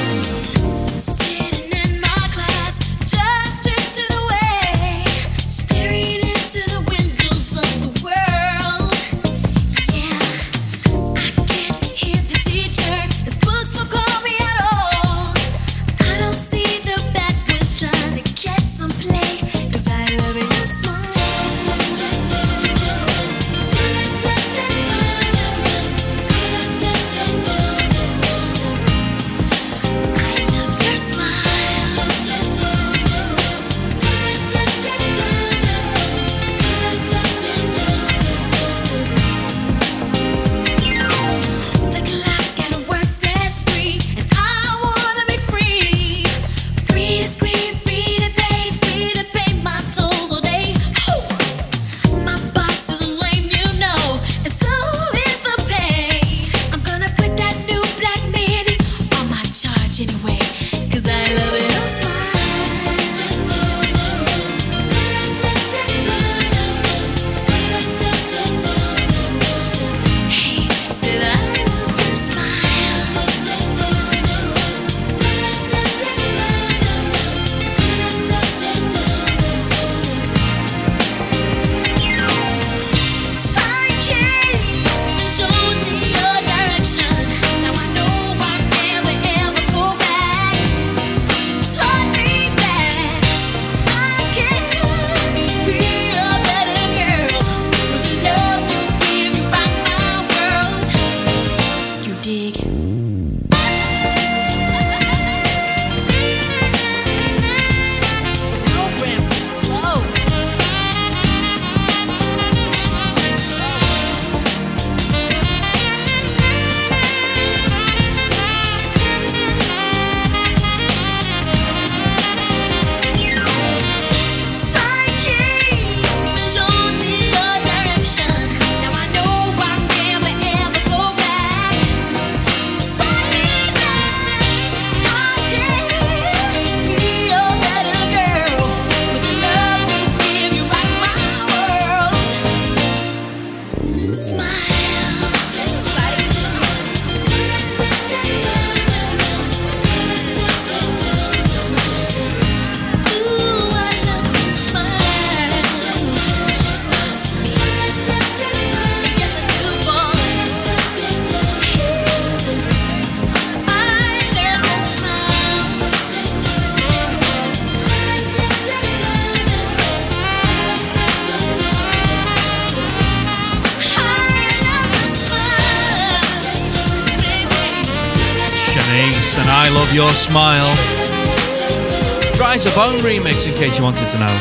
Just 183.37 183.49
in 183.49 183.53
case 183.63 183.77
you 183.77 183.83
wanted 183.83 184.09
to 184.09 184.17
know. 184.17 184.35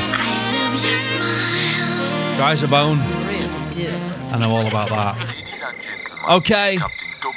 Dry 2.34 2.52
as 2.52 2.62
a 2.62 2.66
bone. 2.66 2.98
I 2.98 4.38
know 4.40 4.56
all 4.56 4.66
about 4.66 4.88
that. 4.88 5.34
Okay. 6.30 6.78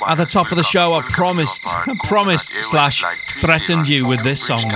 At 0.08 0.16
the 0.16 0.26
top 0.26 0.52
of 0.52 0.58
the 0.58 0.64
show, 0.64 0.94
I 0.94 1.02
promised, 1.02 1.66
promised 2.06 2.64
slash 2.64 3.04
threatened 3.42 3.90
you 3.90 4.06
with 4.06 4.24
this 4.24 4.42
song. 4.42 4.72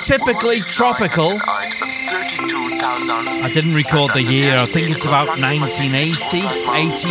Typically 0.00 0.62
tropical. 0.62 1.38
I 1.44 3.50
didn't 3.52 3.74
record 3.74 4.14
the 4.14 4.22
year. 4.22 4.56
I 4.56 4.64
think 4.64 4.88
it's 4.88 5.04
about 5.04 5.38
1980, 5.38 6.38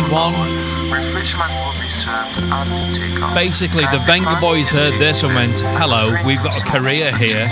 81. 0.08 1.81
Basically, 3.34 3.84
the 3.84 4.02
Vengaboys 4.04 4.68
heard 4.68 4.98
this 5.00 5.22
and 5.22 5.34
went, 5.34 5.60
hello, 5.60 6.14
we've 6.24 6.42
got 6.42 6.60
a 6.60 6.64
career 6.64 7.10
here. 7.16 7.48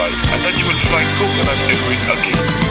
I 0.00 0.38
thought 0.38 0.58
you 0.58 0.66
would 0.66 0.80
fly 0.88 1.04
coconut 1.18 1.58
and 1.70 1.78
I. 1.88 2.61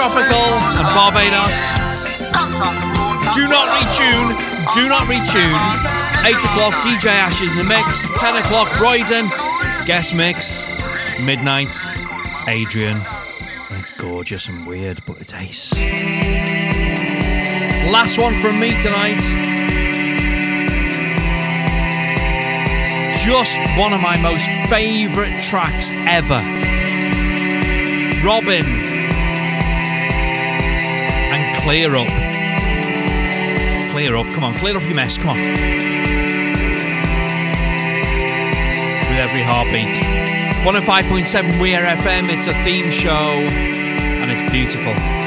Tropical 0.00 0.48
and 0.80 0.86
Barbados. 0.96 1.74
Do 3.34 3.46
not 3.48 3.68
retune, 3.68 4.32
do 4.72 4.88
not 4.88 5.02
retune. 5.02 6.24
8 6.24 6.36
o'clock, 6.36 6.72
DJ 6.82 7.10
Ash 7.10 7.42
in 7.42 7.54
the 7.58 7.64
mix. 7.64 8.10
10 8.18 8.36
o'clock, 8.36 8.68
Royden, 8.80 9.28
guest 9.86 10.14
mix. 10.14 10.66
Midnight, 11.20 11.78
Adrian. 12.48 13.02
It's 13.72 13.90
gorgeous 13.90 14.48
and 14.48 14.66
weird, 14.66 15.04
but 15.04 15.20
it's 15.20 15.34
ace. 15.34 15.74
Last 17.92 18.18
one 18.18 18.32
from 18.40 18.58
me 18.58 18.70
tonight. 18.80 19.20
Just 23.22 23.58
one 23.78 23.92
of 23.92 24.00
my 24.00 24.18
most 24.22 24.46
favourite 24.70 25.42
tracks 25.42 25.90
ever. 26.06 26.40
Robyn 28.24 28.89
Kleerup. 31.62 32.08
Clear 33.90 34.16
up. 34.16 34.26
Come 34.32 34.44
on, 34.44 34.54
clear 34.54 34.76
up 34.76 34.82
your 34.84 34.94
mess. 34.94 35.18
Come 35.18 35.30
on. 35.30 35.36
With 39.08 39.18
every 39.18 39.42
heartbeat. 39.42 39.88
105.7 40.64 41.60
We 41.60 41.74
Are 41.74 41.82
FM. 41.82 42.28
It's 42.30 42.46
a 42.46 42.54
theme 42.64 42.90
show 42.90 43.10
and 43.12 44.30
it's 44.30 44.50
beautiful. 44.50 45.19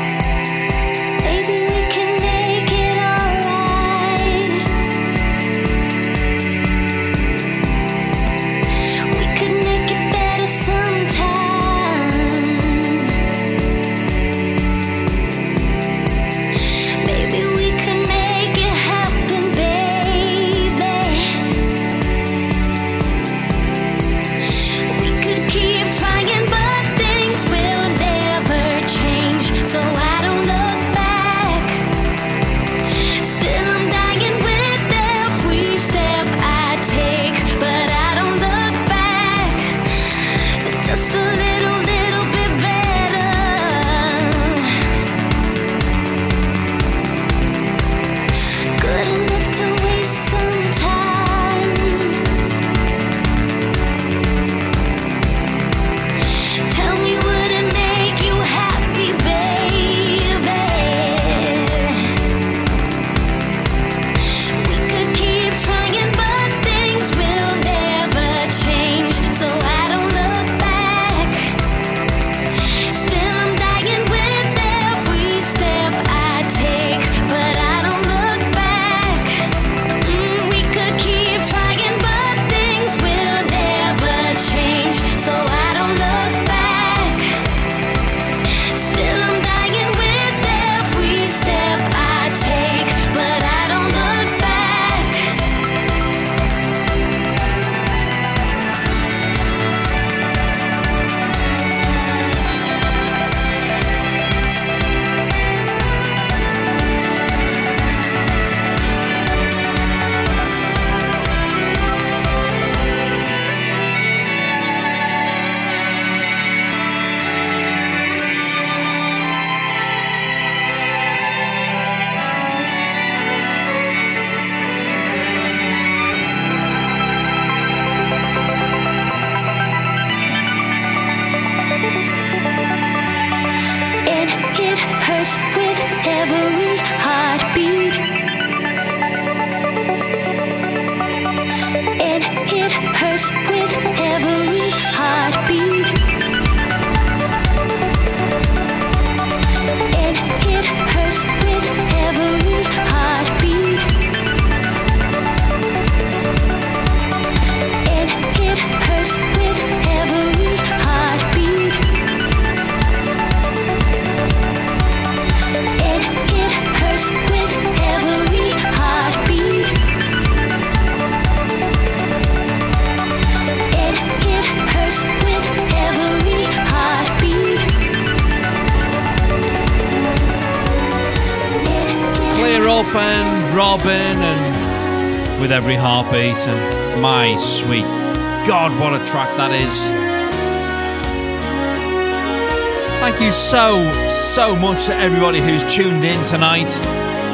So, 193.53 194.09
so 194.09 194.55
much 194.55 194.87
to 194.87 194.95
everybody 194.95 195.39
who's 195.39 195.63
tuned 195.65 196.03
in 196.03 196.17
tonight. 196.25 196.73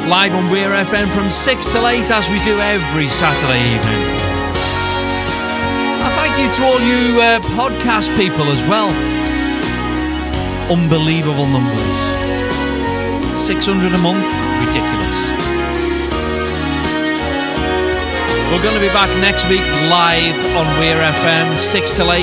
Live 0.04 0.34
on 0.34 0.50
Weir 0.50 0.68
FM 0.68 1.08
from 1.16 1.30
6 1.30 1.72
till 1.72 1.88
8 1.88 2.10
as 2.10 2.28
we 2.28 2.36
do 2.44 2.60
every 2.60 3.08
Saturday 3.08 3.64
evening. 3.64 4.02
And 5.96 6.12
thank 6.20 6.36
you 6.36 6.52
to 6.52 6.60
all 6.68 6.80
you 6.84 7.22
uh, 7.24 7.40
podcast 7.56 8.14
people 8.20 8.52
as 8.52 8.60
well. 8.68 8.92
Unbelievable 10.68 11.48
numbers. 11.48 12.00
600 13.40 13.88
a 13.88 13.98
month, 14.04 14.28
ridiculous. 14.60 15.16
We're 18.52 18.60
going 18.60 18.76
to 18.76 18.84
be 18.84 18.92
back 18.92 19.08
next 19.24 19.48
week 19.48 19.64
live 19.88 20.36
on 20.52 20.68
Weir 20.76 21.00
FM, 21.00 21.56
6 21.56 21.96
till 21.96 22.12
8. 22.12 22.20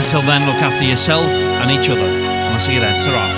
Until 0.00 0.22
then, 0.22 0.46
look 0.46 0.64
after 0.64 0.86
yourself 0.86 1.45
and 1.68 1.80
each 1.80 1.90
other. 1.90 2.08
I'll 2.52 2.58
see 2.58 2.74
you 2.74 2.80
then. 2.80 3.02
ta 3.02 3.35